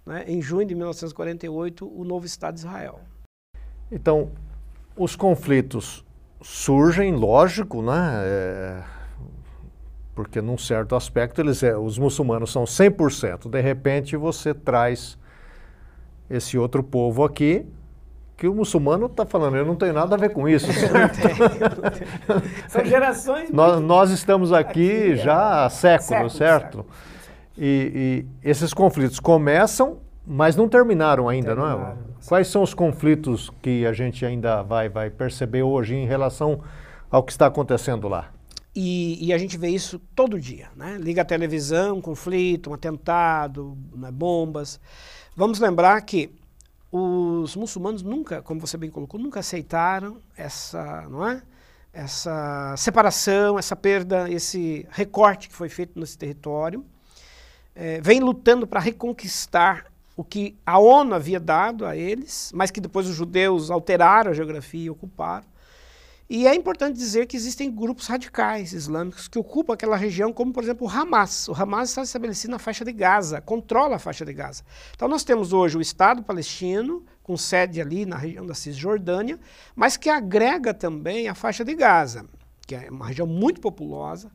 [0.04, 3.02] né, em junho de 1948, o novo Estado de Israel.
[3.92, 4.32] Então,
[4.96, 6.04] os conflitos
[6.42, 8.24] surgem, lógico, né?
[8.24, 8.97] É
[10.18, 13.48] porque num certo aspecto eles é, os muçulmanos são 100%.
[13.52, 15.16] De repente você traz
[16.28, 17.68] esse outro povo aqui
[18.36, 20.68] que o muçulmano está falando, eu não tenho nada a ver com isso.
[22.68, 23.52] São gerações.
[23.52, 26.86] nós, nós estamos aqui, aqui já há séculos, séculos certo?
[27.56, 31.80] E, e esses conflitos começam, mas não terminaram ainda, terminaram.
[31.80, 31.96] não é?
[32.28, 36.62] Quais são os conflitos que a gente ainda vai, vai perceber hoje em relação
[37.10, 38.32] ao que está acontecendo lá?
[38.80, 41.00] E, e, a gente vê isso todo dia, né?
[41.00, 44.80] Liga a televisão, conflito, um atentado, né, bombas.
[45.36, 46.30] Vamos lembrar que
[46.92, 51.42] os muçulmanos nunca, como você bem colocou, nunca aceitaram essa, não é?
[51.92, 56.86] Essa separação, essa perda, esse recorte que foi feito nesse território.
[57.74, 62.80] É, vem lutando para reconquistar o que a ONU havia dado a eles, mas que
[62.80, 65.48] depois os judeus alteraram a geografia e ocuparam.
[66.30, 70.62] E é importante dizer que existem grupos radicais islâmicos que ocupam aquela região, como por
[70.62, 71.48] exemplo o Hamas.
[71.48, 74.64] O Hamas está estabelecido na faixa de Gaza, controla a faixa de Gaza.
[74.94, 79.40] Então nós temos hoje o Estado palestino, com sede ali na região da Cisjordânia,
[79.74, 82.26] mas que agrega também a faixa de Gaza,
[82.68, 84.30] que é uma região muito populosa.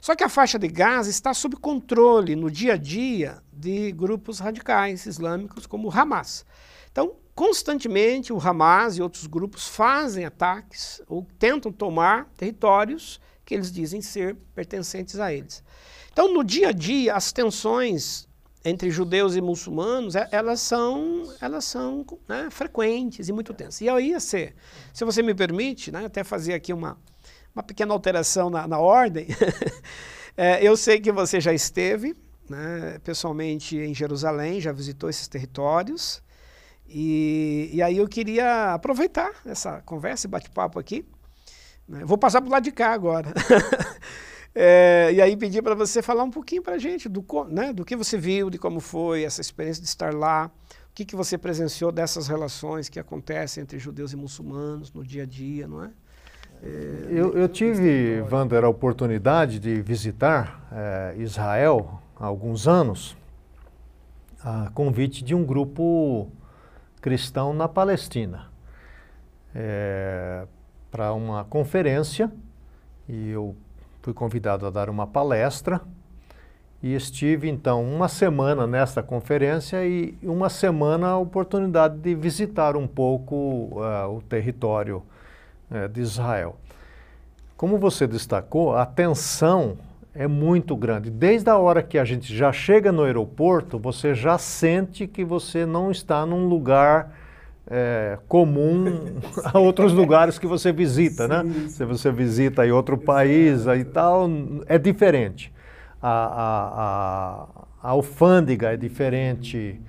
[0.00, 4.38] Só que a faixa de Gaza está sob controle no dia a dia de grupos
[4.38, 6.46] radicais islâmicos como o Hamas.
[6.90, 13.70] Então, constantemente o Hamas e outros grupos fazem ataques ou tentam tomar territórios que eles
[13.70, 15.62] dizem ser pertencentes a eles.
[16.12, 18.28] Então, no dia a dia, as tensões
[18.64, 23.82] entre judeus e muçulmanos, é, elas são, elas são né, frequentes e muito tensas.
[23.82, 24.54] E aí, se,
[24.92, 26.96] se você me permite, né, até fazer aqui uma,
[27.54, 29.26] uma pequena alteração na, na ordem,
[30.34, 32.16] é, eu sei que você já esteve
[32.48, 36.22] né, pessoalmente em Jerusalém, já visitou esses territórios,
[36.88, 41.04] e, e aí eu queria aproveitar essa conversa e bate-papo aqui.
[41.88, 42.04] Né?
[42.04, 43.32] Vou passar para o lado de cá agora.
[44.54, 47.84] é, e aí pedir para você falar um pouquinho para a gente do, né, do
[47.84, 50.50] que você viu, de como foi essa experiência de estar lá,
[50.90, 55.24] o que, que você presenciou dessas relações que acontecem entre judeus e muçulmanos no dia
[55.24, 55.90] a dia, não é?
[56.62, 63.16] é eu, eu, tive, Wander, a oportunidade de visitar é, Israel há alguns anos,
[64.40, 66.30] a convite de um grupo
[67.04, 68.46] cristão na Palestina
[69.54, 70.46] é,
[70.90, 72.32] para uma conferência
[73.06, 73.54] e eu
[74.00, 75.82] fui convidado a dar uma palestra
[76.82, 82.86] e estive então uma semana nesta conferência e uma semana a oportunidade de visitar um
[82.86, 85.02] pouco uh, o território
[85.70, 86.56] uh, de Israel.
[87.54, 89.76] Como você destacou, a tensão
[90.14, 91.10] é muito grande.
[91.10, 95.66] Desde a hora que a gente já chega no aeroporto, você já sente que você
[95.66, 97.12] não está num lugar
[97.66, 101.42] é, comum a outros lugares que você visita, né?
[101.68, 104.28] Se você visita em outro país e tal,
[104.66, 105.52] é diferente.
[106.00, 107.48] A, a, a,
[107.82, 109.80] a alfândega é diferente.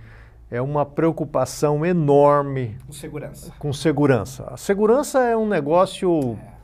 [0.50, 2.78] É uma preocupação enorme.
[2.88, 3.54] Com segurança.
[3.60, 4.48] Com segurança.
[4.50, 6.38] A segurança é um negócio.
[6.42, 6.56] É.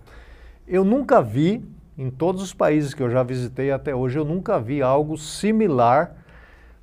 [0.67, 1.61] Eu nunca vi
[2.01, 6.15] em todos os países que eu já visitei até hoje, eu nunca vi algo similar.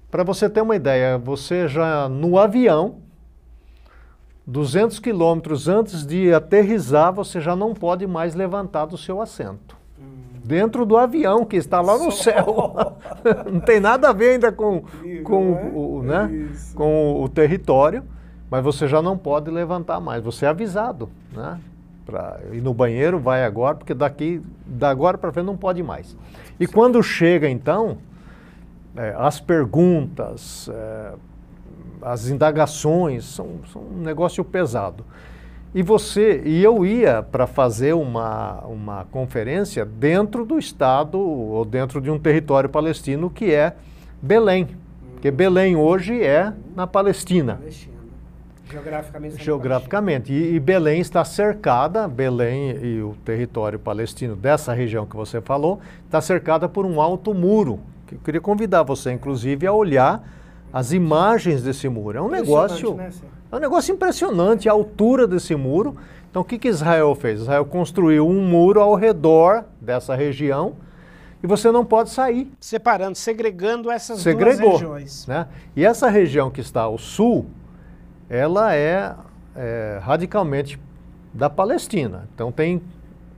[0.08, 2.98] Para você ter uma ideia, você já no avião,
[4.46, 9.76] 200 quilômetros antes de aterrizar, você já não pode mais levantar do seu assento.
[9.98, 10.38] Hum.
[10.44, 12.22] Dentro do avião que está lá no Só.
[12.22, 12.96] céu.
[13.50, 14.84] não tem nada a ver ainda com,
[15.24, 15.70] com, é?
[15.74, 16.48] o, né?
[16.76, 18.04] com o território,
[18.48, 20.22] mas você já não pode levantar mais.
[20.22, 21.10] Você é avisado.
[21.32, 21.58] Né?
[22.08, 26.16] Para ir no banheiro, vai agora, porque daqui, da agora para frente não pode mais.
[26.58, 27.98] E quando chega então,
[28.96, 31.12] é, as perguntas, é,
[32.00, 35.04] as indagações, são, são um negócio pesado.
[35.74, 42.00] E você, e eu ia para fazer uma, uma conferência dentro do Estado, ou dentro
[42.00, 43.76] de um território palestino, que é
[44.22, 44.68] Belém.
[45.12, 47.56] Porque Belém hoje é na Palestina.
[47.56, 47.97] Palestina.
[48.70, 49.42] Geograficamente.
[49.42, 50.32] Geograficamente.
[50.32, 55.80] E, e, Belém está cercada, Belém e o território palestino dessa região que você falou,
[56.04, 57.80] está cercada por um alto muro.
[58.10, 60.22] Eu queria convidar você, inclusive, a olhar
[60.72, 62.18] as imagens desse muro.
[62.18, 62.94] É um negócio.
[62.94, 63.10] Né,
[63.50, 65.96] é um negócio impressionante a altura desse muro.
[66.30, 67.40] Então, o que, que Israel fez?
[67.40, 70.76] Israel construiu um muro ao redor dessa região
[71.42, 72.50] e você não pode sair.
[72.60, 75.26] Separando, segregando essas Segregou, duas regiões.
[75.26, 75.46] Né?
[75.74, 77.46] E essa região que está ao sul,
[78.28, 79.14] ela é,
[79.56, 80.78] é radicalmente
[81.32, 82.28] da Palestina.
[82.34, 82.82] Então tem,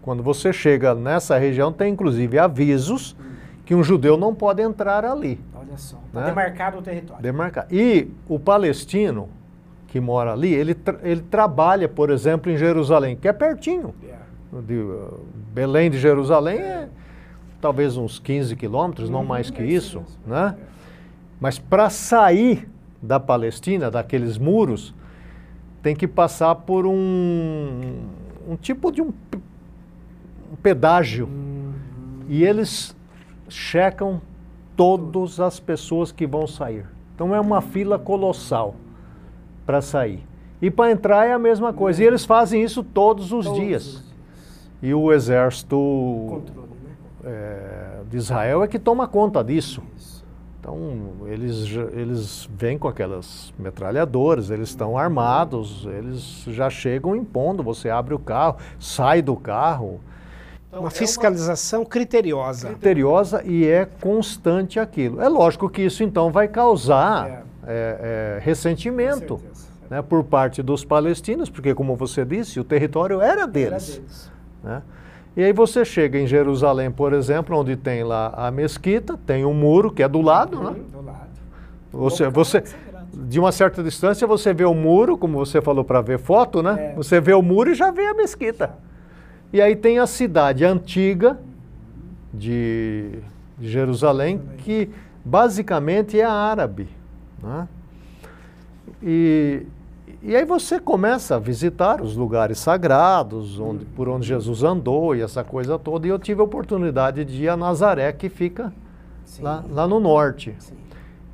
[0.02, 3.16] quando você chega nessa região, tem inclusive avisos
[3.64, 5.40] que um judeu não pode entrar ali.
[5.54, 6.26] Olha só, tá né?
[6.26, 7.22] demarcado o território.
[7.22, 7.74] Demarcado.
[7.74, 9.28] E o palestino
[9.86, 13.94] que mora ali, ele, tra ele trabalha, por exemplo, em Jerusalém, que é pertinho.
[14.02, 14.24] Yeah.
[14.66, 15.20] De, uh,
[15.52, 16.88] Belém de Jerusalém é
[17.60, 20.54] talvez uns 15 quilômetros, não uhum, mais que é isso, né?
[20.56, 20.64] É.
[21.40, 22.68] Mas para sair
[23.02, 24.94] da Palestina, daqueles muros,
[25.82, 28.02] tem que passar por um,
[28.48, 29.12] um tipo de um,
[30.52, 31.26] um pedágio.
[31.26, 31.72] Uhum.
[32.28, 32.94] E eles
[33.48, 34.20] checam
[34.76, 36.86] todas as pessoas que vão sair.
[37.14, 38.74] Então é uma fila colossal
[39.66, 40.26] para sair.
[40.62, 42.02] E para entrar é a mesma coisa.
[42.02, 44.04] E eles fazem isso todos os Todos dias.
[44.82, 45.76] E o exército
[46.28, 46.90] Controle, né?
[47.24, 49.82] é, de Israel é que toma conta disso.
[49.96, 50.19] Isso.
[50.60, 50.76] Então,
[51.26, 57.62] eles, eles vêm com aquelas metralhadoras, eles estão armados, eles já chegam impondo.
[57.62, 60.00] Você abre o carro, sai do carro.
[60.68, 62.68] Então, uma é fiscalização criteriosa.
[62.68, 65.20] criteriosa e é constante aquilo.
[65.22, 67.32] É lógico que isso então vai causar É.
[67.66, 69.66] é, é, ressentimento certeza.
[69.88, 73.96] né, por parte dos palestinos, porque, como você disse, o território era Era deles.
[73.96, 74.30] deles.
[74.62, 74.82] né?
[75.40, 79.54] E aí você chega em Jerusalém, por exemplo, onde tem lá a mesquita, tem um
[79.54, 80.76] muro que é do lado, né?
[80.92, 81.30] Do lado.
[81.90, 83.06] Você, você, sagrado.
[83.14, 86.90] de uma certa distância, você vê o muro, como você falou para ver foto, né?
[86.92, 86.94] É.
[86.94, 88.74] Você vê o muro e já vê a mesquita.
[89.50, 91.38] E aí tem a cidade antiga
[92.34, 93.20] de,
[93.58, 94.90] de Jerusalém, que
[95.24, 96.86] basicamente é árabe.
[97.42, 97.66] Né?
[99.02, 99.62] E,
[100.22, 105.22] e aí você começa a visitar os lugares sagrados, onde, por onde Jesus andou e
[105.22, 106.06] essa coisa toda.
[106.06, 108.72] E eu tive a oportunidade de ir a Nazaré, que fica
[109.40, 110.54] lá, lá no norte.
[110.58, 110.74] Sim.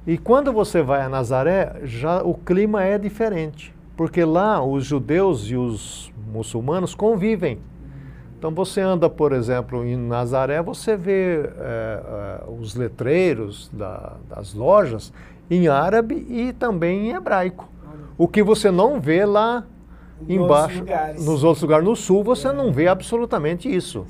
[0.07, 5.47] E quando você vai a Nazaré, já o clima é diferente, porque lá os judeus
[5.51, 7.59] e os muçulmanos convivem.
[8.39, 14.55] Então você anda, por exemplo, em Nazaré, você vê eh, eh, os letreiros da- das
[14.55, 15.13] lojas
[15.51, 17.69] em árabe e também em hebraico.
[18.19, 19.65] O que você não vê lá
[20.29, 21.25] Em outros embaixo, lugares.
[21.25, 24.07] nos outros lugares, no sul, você não vê absolutamente isso.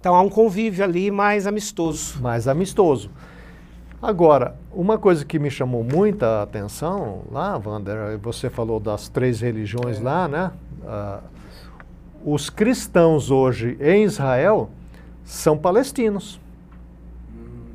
[0.00, 2.20] Então há um convívio ali mais amistoso.
[2.22, 3.10] mais amistoso.
[4.00, 10.00] Agora, uma coisa que me chamou muita atenção lá, Wander, você falou das três religiões
[10.00, 10.52] lá, né?
[10.86, 11.18] Ah,
[12.24, 14.70] os cristãos hoje em Israel
[15.24, 16.40] são palestinos,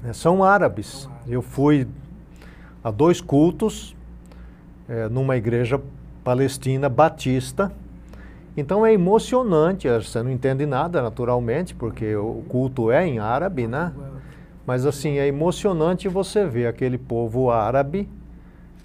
[0.02, 0.14] né?
[0.14, 0.86] são árabes.
[1.02, 1.10] São árabes.
[1.28, 1.88] Eu fui
[2.82, 3.93] a dois cultos
[4.88, 5.82] eh, numa igreja
[6.24, 7.72] palestina batista.
[8.56, 13.92] Então é emocionante, você não entende nada naturalmente, porque o culto é em árabe, né?
[14.66, 18.08] Mas assim, é emocionante você ver aquele povo árabe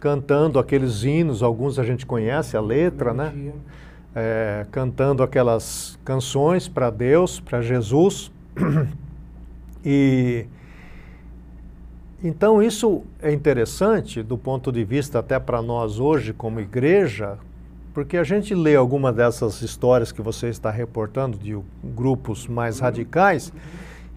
[0.00, 3.52] cantando aqueles hinos, alguns a gente conhece a letra, né?
[4.14, 8.32] É, cantando aquelas canções para Deus, para Jesus.
[9.84, 10.44] E
[12.22, 17.38] então isso é interessante do ponto de vista até para nós hoje como igreja,
[17.94, 23.52] porque a gente lê alguma dessas histórias que você está reportando de grupos mais radicais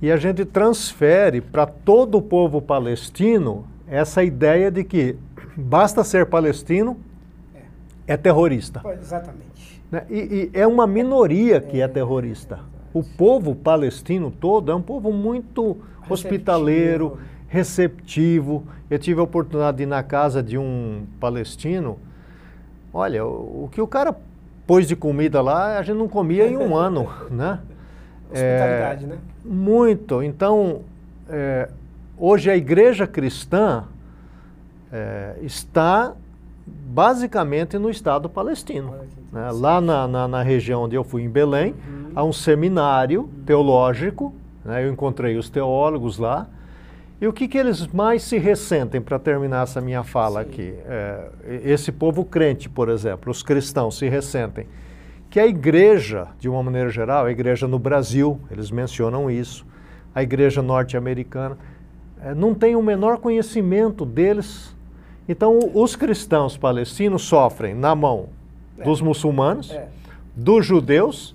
[0.02, 5.16] e a gente transfere para todo o povo palestino essa ideia de que
[5.56, 6.98] basta ser palestino
[8.08, 8.80] é terrorista.
[8.82, 9.82] Pois, Exatamente.
[9.92, 10.06] né?
[10.10, 12.60] E, e é uma minoria que é terrorista.
[12.94, 15.78] O povo palestino todo é um povo muito
[16.10, 17.18] hospitaleiro,
[17.52, 18.64] receptivo.
[18.90, 22.00] Eu tive a oportunidade de ir na casa de um palestino.
[22.94, 24.16] Olha, o, o que o cara
[24.66, 27.60] pôs de comida lá, a gente não comia em um ano, né?
[28.32, 29.18] Hospitalidade, né?
[29.44, 30.24] Muito.
[30.24, 30.80] Então,
[31.30, 31.70] é,
[32.18, 33.84] hoje a igreja cristã
[34.90, 36.14] é, está
[36.66, 38.96] basicamente no Estado palestino.
[39.30, 39.52] Né?
[39.52, 41.76] Lá na, na, na região onde eu fui, em Belém,
[42.16, 44.34] há um seminário teológico.
[44.64, 44.86] né?
[44.86, 46.48] Eu encontrei os teólogos lá.
[47.22, 50.50] E o que, que eles mais se ressentem, para terminar essa minha fala Sim.
[50.50, 50.74] aqui?
[50.88, 51.30] É,
[51.66, 54.68] esse povo crente, por exemplo, os cristãos se ressentem
[55.30, 59.66] que a igreja, de uma maneira geral, a igreja no Brasil, eles mencionam isso,
[60.16, 61.58] a igreja norte-americana,
[62.22, 64.76] eh, não tem o menor conhecimento deles.
[65.30, 68.28] Então, os cristãos palestinos sofrem na mão
[68.80, 68.84] É.
[68.84, 69.88] dos muçulmanos, É.
[70.36, 71.34] dos judeus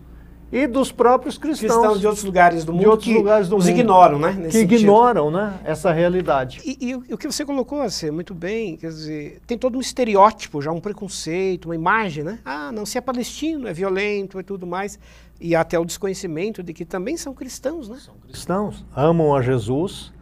[0.52, 3.56] e dos próprios cristãos, Cristãos de outros lugares do de mundo outros que lugares do
[3.56, 4.32] os mundo, ignoram, né?
[4.32, 4.74] que nesse sentido.
[4.74, 6.60] ignoram né, essa realidade.
[6.64, 9.80] E, e o o que você colocou, assim, muito bem, quer dizer, tem todo um
[9.80, 12.38] estereótipo, já um preconceito, uma imagem, né?
[12.44, 14.98] Ah, não, se é palestino, é violento e tudo mais.
[15.40, 17.98] E até o desconhecimento de que também são cristãos, né?
[18.28, 20.12] Cristãos amam a Jesus,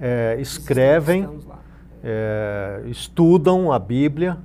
[0.00, 1.28] eh, escrevem,
[2.02, 4.38] é, estudam a Bíblia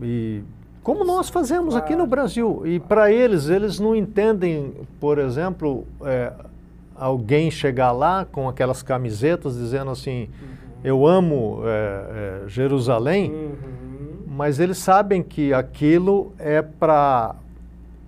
[0.00, 0.42] e
[0.82, 2.10] como nós fazemos aqui no Claro.
[2.10, 2.62] Brasil.
[2.66, 6.32] E para eles, eles não entendem, por exemplo, é,
[6.96, 10.28] alguém chegar lá com aquelas camisetas dizendo assim,
[10.82, 14.16] eu amo é, é, Jerusalém, Uhum.
[14.26, 17.36] mas eles sabem que aquilo é para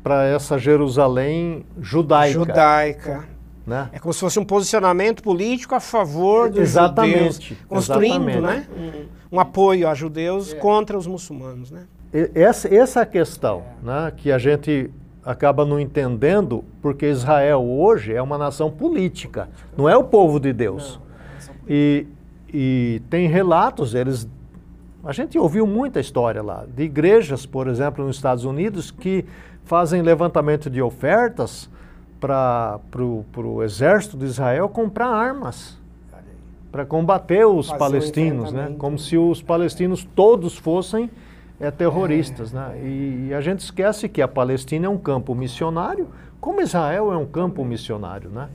[0.02, 3.24] para essa Jerusalém judaica, Judaica.
[3.66, 3.88] né?
[3.90, 8.40] É como se fosse um posicionamento político a favor dos Exatamente, judeus, construindo, exatamente.
[8.42, 9.06] né?
[9.32, 11.84] Um, um apoio a judeus contra os muçulmanos, né?
[12.34, 14.88] Essa, essa é a questão né, que a gente
[15.24, 20.52] acaba não entendendo, porque Israel hoje é uma nação política, não é o povo de
[20.52, 21.00] Deus.
[21.68, 22.06] E,
[22.52, 24.28] e tem relatos, eles
[25.04, 29.26] a gente ouviu muita história lá, de igrejas, por exemplo, nos Estados Unidos, que
[29.64, 31.68] fazem levantamento de ofertas
[32.18, 32.80] para
[33.36, 35.78] o exército de Israel comprar armas
[36.72, 38.74] para combater os Fazer palestinos, né?
[38.78, 41.08] Como se os palestinos todos fossem
[41.60, 42.80] é, terroristas, é, né?
[42.82, 46.08] E, e, a gente esquece que a Palestina é um campo missionário,
[46.40, 48.48] como Israel é um campo missionário, né?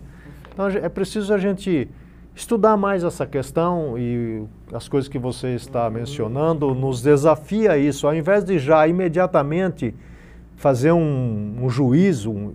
[0.54, 1.90] Então é preciso a gente
[2.36, 4.44] estudar mais essa questão e
[4.74, 9.94] as coisas que você está mencionando nos desafia isso, ao invés de já imediatamente
[10.60, 12.54] fazer um, um juízo um,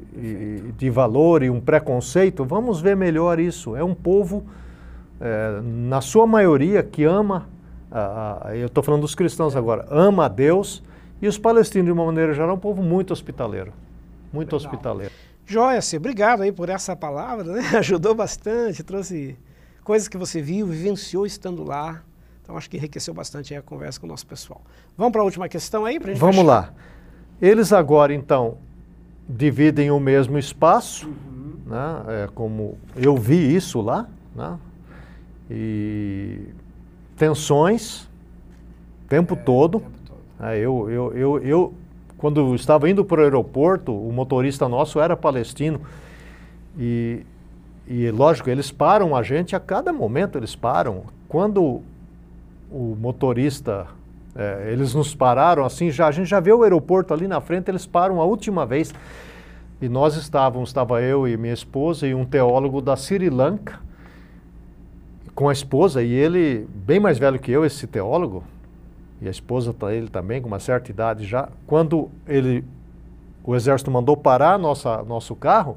[0.76, 3.74] de valor e um preconceito, vamos ver melhor isso.
[3.74, 4.44] É um povo,
[5.18, 7.48] é, na sua maioria, que ama,
[7.94, 10.82] a, a, eu estou falando dos cristãos agora, ama a Deus,
[11.22, 13.72] e os palestinos, de uma maneira geral, é um povo muito hospitaleiro.
[14.32, 14.70] Muito Legal.
[14.72, 15.12] hospitaleiro.
[15.46, 17.62] Joyce, obrigado aí por essa palavra, né?
[17.78, 19.36] ajudou bastante, trouxe
[19.84, 22.02] coisas que você viu, vivenciou estando lá.
[22.42, 24.60] Então acho que enriqueceu bastante a conversa com o nosso pessoal.
[24.98, 25.98] Vamos para a última questão aí?
[25.98, 26.42] Vamos fechar?
[26.42, 26.74] lá.
[27.40, 28.58] Eles agora, então,
[29.28, 31.56] dividem o mesmo espaço, uhum.
[31.66, 32.24] né?
[32.24, 34.58] É, como eu vi isso lá, né?
[35.50, 36.40] e
[37.16, 38.08] tensões
[39.04, 39.80] o tempo é, todo.
[39.80, 40.48] Tempo todo.
[40.48, 41.74] É, eu, eu, eu, eu,
[42.18, 45.80] quando estava indo para o aeroporto, o motorista nosso era palestino,
[46.78, 47.24] e,
[47.86, 51.04] e lógico, eles param a gente a cada momento, eles param.
[51.28, 51.82] Quando
[52.70, 53.86] o motorista
[54.34, 57.70] é, eles nos pararam assim, já, a gente já vê o aeroporto ali na frente,
[57.70, 58.92] eles param a última vez.
[59.80, 63.78] E nós estávamos, estava eu e minha esposa e um teólogo da Sri Lanka
[65.34, 68.44] com a esposa, e ele, bem mais velho que eu, esse teólogo,
[69.20, 72.64] e a esposa tá, ele também, com uma certa idade já, quando ele,
[73.42, 75.76] o exército mandou parar nossa, nosso carro,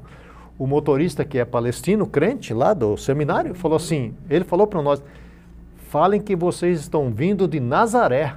[0.58, 5.02] o motorista que é palestino, crente lá do seminário, falou assim, ele falou para nós,
[5.88, 8.34] falem que vocês estão vindo de Nazaré.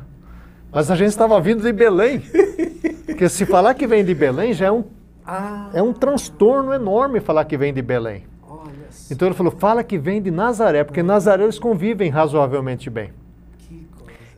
[0.72, 2.22] Mas a gente estava vindo de Belém.
[3.06, 4.86] Porque se falar que vem de Belém já é um,
[5.26, 5.70] ah.
[5.74, 8.24] é um transtorno enorme falar que vem de Belém.
[9.10, 13.12] Então ele falou, fala que vem de Nazaré, porque Nazaré eles convivem razoavelmente bem.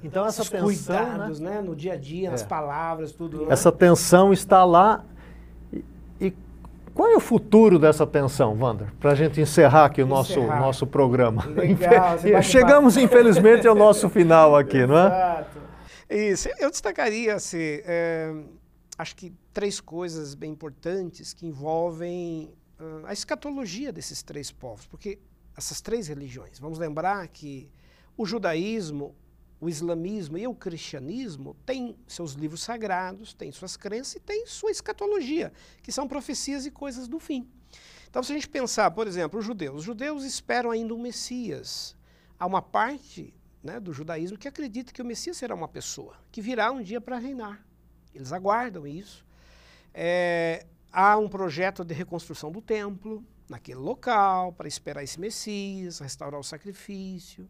[0.04, 1.52] Então essa tensão, cuidados, né?
[1.52, 1.62] né?
[1.62, 2.34] no dia a dia, é.
[2.34, 3.46] as palavras, tudo.
[3.46, 3.54] Né?
[3.54, 5.04] Essa tensão está lá.
[5.72, 5.84] E,
[6.20, 6.34] e,
[6.94, 8.88] qual é o futuro dessa tensão, Wander?
[9.00, 11.46] Para a gente encerrar aqui o nosso, nosso programa.
[11.46, 15.08] Legal, Chegamos, infelizmente, ao nosso final aqui, não é?
[15.08, 15.60] Exato.
[16.10, 16.50] Isso.
[16.60, 18.34] Eu destacaria, assim, é,
[18.98, 25.20] acho que três coisas bem importantes que envolvem uh, a escatologia desses três povos, porque
[25.56, 27.70] essas três religiões, vamos lembrar que
[28.18, 29.16] o judaísmo,
[29.60, 34.72] o islamismo e o cristianismo têm seus livros sagrados, têm suas crenças e têm sua
[34.72, 37.50] escatologia, que são profecias e coisas do fim.
[38.10, 41.96] Então, se a gente pensar, por exemplo, os judeus, os judeus esperam ainda um Messias.
[42.38, 46.42] Há uma parte né, do judaísmo que acredita que o Messias será uma pessoa, que
[46.42, 47.66] virá um dia para reinar.
[48.14, 49.26] Eles aguardam isso.
[49.94, 56.40] É, há um projeto de reconstrução do templo naquele local para esperar esse Messias, restaurar
[56.40, 57.50] o sacrifício.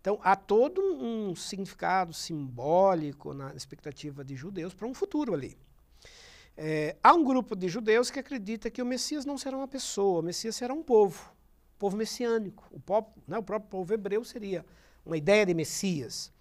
[0.00, 5.56] Então, há todo um significado simbólico na expectativa de judeus para um futuro ali.
[6.56, 10.20] É, há um grupo de judeus que acredita que o Messias não será uma pessoa,
[10.20, 11.32] o Messias será um povo,
[11.78, 12.66] povo messiânico.
[12.70, 14.64] O, povo, né, o próprio povo hebreu seria
[15.04, 16.32] uma ideia de Messias.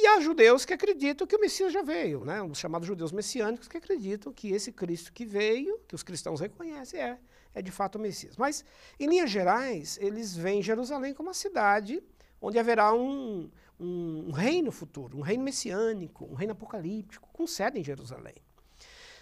[0.00, 2.40] E há judeus que acreditam que o Messias já veio, né?
[2.40, 7.00] os chamados judeus messiânicos que acreditam que esse Cristo que veio, que os cristãos reconhecem,
[7.00, 7.18] é,
[7.52, 8.36] é de fato o Messias.
[8.36, 8.64] Mas,
[9.00, 12.00] em linhas gerais, eles veem Jerusalém como uma cidade
[12.40, 13.50] onde haverá um,
[13.80, 18.36] um, reino futuro, um reino messiânico, um reino apocalíptico, com sede em Jerusalém.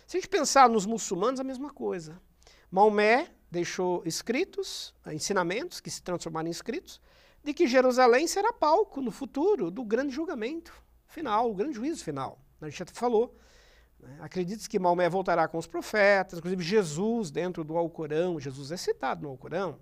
[0.07, 2.21] Se a gente pensar nos muçulmanos, a mesma coisa.
[2.71, 7.01] Maomé deixou escritos, ensinamentos que se transformaram em escritos,
[7.47, 10.73] de que Jerusalém será palco no futuro do grande julgamento
[11.07, 12.41] final, o grande juízo final.
[12.61, 13.37] A gente já falou.
[14.01, 14.19] Né?
[14.21, 19.23] Acredita-se que Maomé voltará com os profetas, inclusive Jesus dentro do Alcorão, Jesus é citado
[19.23, 19.79] no Alcorão.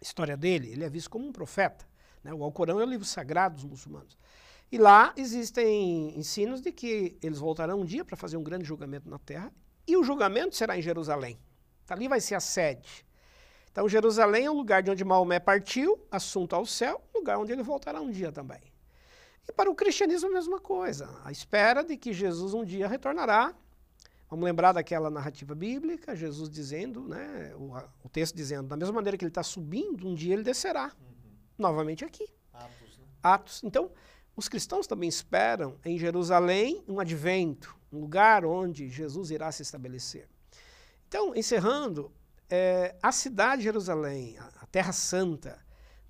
[0.00, 1.84] História dele, ele é visto como um profeta.
[2.22, 2.32] Né?
[2.32, 4.16] O Alcorão é o livro sagrado dos muçulmanos.
[4.70, 9.10] E lá existem ensinos de que eles voltarão um dia para fazer um grande julgamento
[9.10, 9.52] na terra,
[9.84, 11.40] e o julgamento será em Jerusalém.
[11.88, 13.04] Ali vai ser a sede
[13.74, 17.64] então, Jerusalém é o lugar de onde Maomé partiu, assunto ao céu, lugar onde ele
[17.64, 18.60] voltará um dia também.
[19.48, 21.10] E para o cristianismo, a mesma coisa.
[21.24, 23.52] A espera de que Jesus um dia retornará.
[24.30, 27.72] Vamos lembrar daquela narrativa bíblica, Jesus dizendo, né, o,
[28.04, 30.92] o texto dizendo, da mesma maneira que ele está subindo, um dia ele descerá.
[31.00, 31.32] Uhum.
[31.58, 32.28] Novamente aqui.
[32.52, 33.04] Atos, né?
[33.24, 33.64] Atos.
[33.64, 33.90] Então,
[34.36, 40.28] os cristãos também esperam em Jerusalém um advento, um lugar onde Jesus irá se estabelecer.
[41.08, 42.12] Então, encerrando,
[42.50, 45.58] é, a cidade de Jerusalém, a Terra Santa,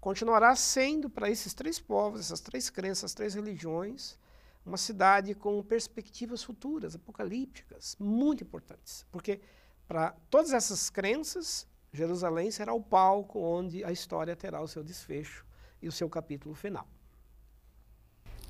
[0.01, 4.19] continuará sendo para esses três povos, essas três crenças, essas três religiões,
[4.65, 9.07] uma cidade com perspectivas futuras, apocalípticas, muito importantes.
[9.11, 9.41] Porque
[9.87, 15.45] para todas essas crenças, Jerusalém será o palco onde a história terá o seu desfecho
[15.81, 16.87] e o seu capítulo final.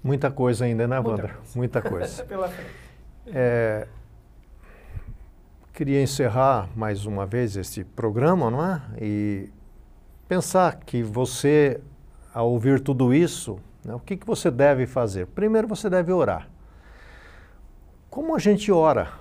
[0.02, 1.38] Muita coisa ainda, né, Wander?
[1.54, 2.24] Muita coisa.
[2.26, 2.70] Pela frente.
[3.26, 3.88] É,
[5.74, 8.80] queria encerrar mais uma vez este programa, não é?
[9.00, 9.50] E
[10.28, 11.80] pensar que você,
[12.32, 15.26] ao ouvir tudo isso, né, o que, que você deve fazer?
[15.26, 16.48] Primeiro, você deve orar.
[18.08, 19.12] Como a gente ora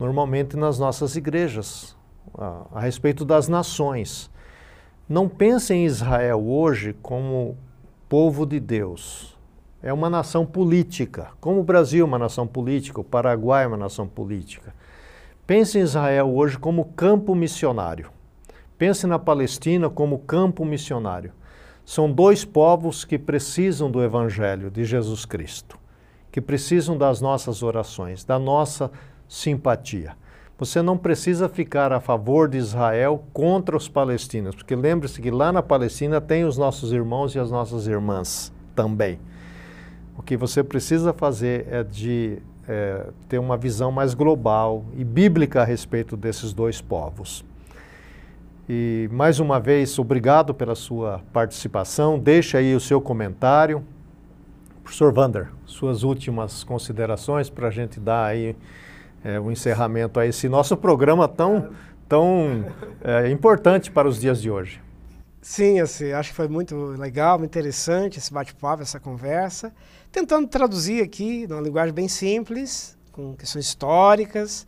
[0.00, 1.96] normalmente nas nossas igrejas,
[2.36, 4.30] a, a respeito das nações.
[5.08, 7.56] Não pense em Israel hoje como
[8.08, 9.38] povo de Deus.
[9.80, 13.76] É uma nação política, como o Brasil é uma nação política, o Paraguai é uma
[13.76, 14.74] nação política.
[15.48, 18.10] Pense em Israel hoje como campo missionário.
[18.76, 21.32] Pense na Palestina como campo missionário.
[21.86, 25.78] São dois povos que precisam do Evangelho de Jesus Cristo,
[26.30, 28.90] que precisam das nossas orações, da nossa
[29.26, 30.14] simpatia.
[30.58, 35.50] Você não precisa ficar a favor de Israel contra os palestinos, porque lembre-se que lá
[35.50, 39.18] na Palestina tem os nossos irmãos e as nossas irmãs também.
[40.14, 45.62] O que você precisa fazer é de é, ter uma visão mais global e bíblica
[45.62, 47.44] a respeito desses dois povos.
[48.68, 52.18] E mais uma vez, obrigado pela sua participação.
[52.18, 53.82] Deixe aí o seu comentário.
[54.82, 58.54] Professor Vander, suas últimas considerações para a gente dar aí
[59.24, 61.70] é, o encerramento a esse nosso programa tão,
[62.06, 62.66] tão
[63.02, 64.82] é, importante para os dias de hoje.
[65.40, 69.72] Sim, assim, acho que foi muito legal, muito interessante esse bate-papo, essa conversa.
[70.10, 74.66] Tentando traduzir aqui, numa linguagem bem simples, com questões históricas,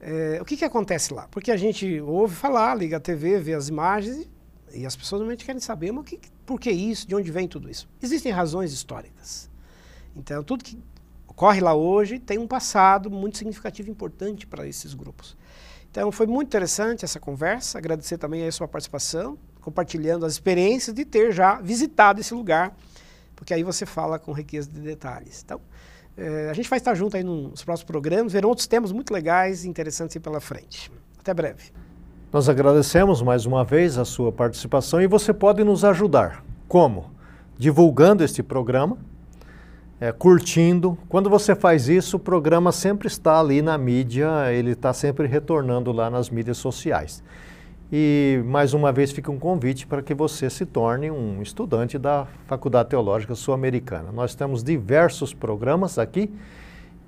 [0.00, 1.28] é, o que, que acontece lá?
[1.30, 4.28] Porque a gente ouve falar, liga a TV, vê as imagens
[4.72, 7.70] e, as pessoas normalmente querem saber mas que, por que isso, de onde vem tudo
[7.70, 7.88] isso.
[8.02, 9.48] Existem razões históricas.
[10.16, 10.76] Então, tudo que
[11.28, 15.36] ocorre lá hoje tem um passado muito significativo e importante para esses grupos.
[15.90, 17.78] Então, foi muito interessante essa conversa.
[17.78, 22.74] Agradecer também a sua participação, compartilhando as experiências de ter já visitado esse lugar,
[23.42, 25.42] porque aí você fala com riqueza de detalhes.
[25.44, 25.60] Então,
[26.16, 29.64] é, a gente vai estar junto aí nos próximos programas, verão outros temas muito legais
[29.64, 30.92] e interessantes pela frente.
[31.18, 31.72] Até breve.
[32.32, 36.44] Nós agradecemos mais uma vez a sua participação e você pode nos ajudar.
[36.68, 37.10] Como?
[37.58, 38.96] Divulgando este programa,
[40.00, 40.96] é, curtindo.
[41.08, 45.90] Quando você faz isso, o programa sempre está ali na mídia, ele está sempre retornando
[45.90, 47.24] lá nas mídias sociais.
[47.94, 52.26] E mais uma vez fica um convite para que você se torne um estudante da
[52.46, 54.10] Faculdade Teológica Sul-Americana.
[54.10, 56.32] Nós temos diversos programas aqui,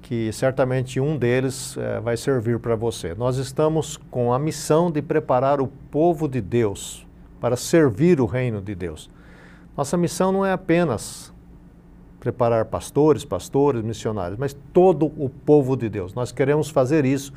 [0.02, 3.15] que certamente um deles é, vai servir para você.
[3.15, 7.06] Nós estamos com a missão de preparar o povo de Deus
[7.40, 9.09] para servir o reino de Deus.
[9.74, 11.32] Nossa missão não é apenas
[12.20, 16.12] preparar pastores, pastores, missionários, mas todo o povo de Deus.
[16.12, 17.32] Nós queremos fazer isso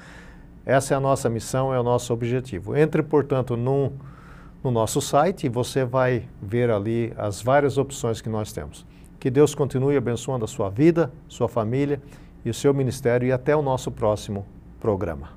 [0.67, 2.75] essa é a nossa missão, é o nosso objetivo.
[2.75, 3.93] Entre, portanto, no,
[4.61, 8.85] no nosso site e você vai ver ali as várias opções que nós temos.
[9.17, 12.01] Que Deus continue abençoando a sua vida, sua família
[12.43, 14.45] e o seu ministério e até o nosso próximo
[14.77, 15.36] programa.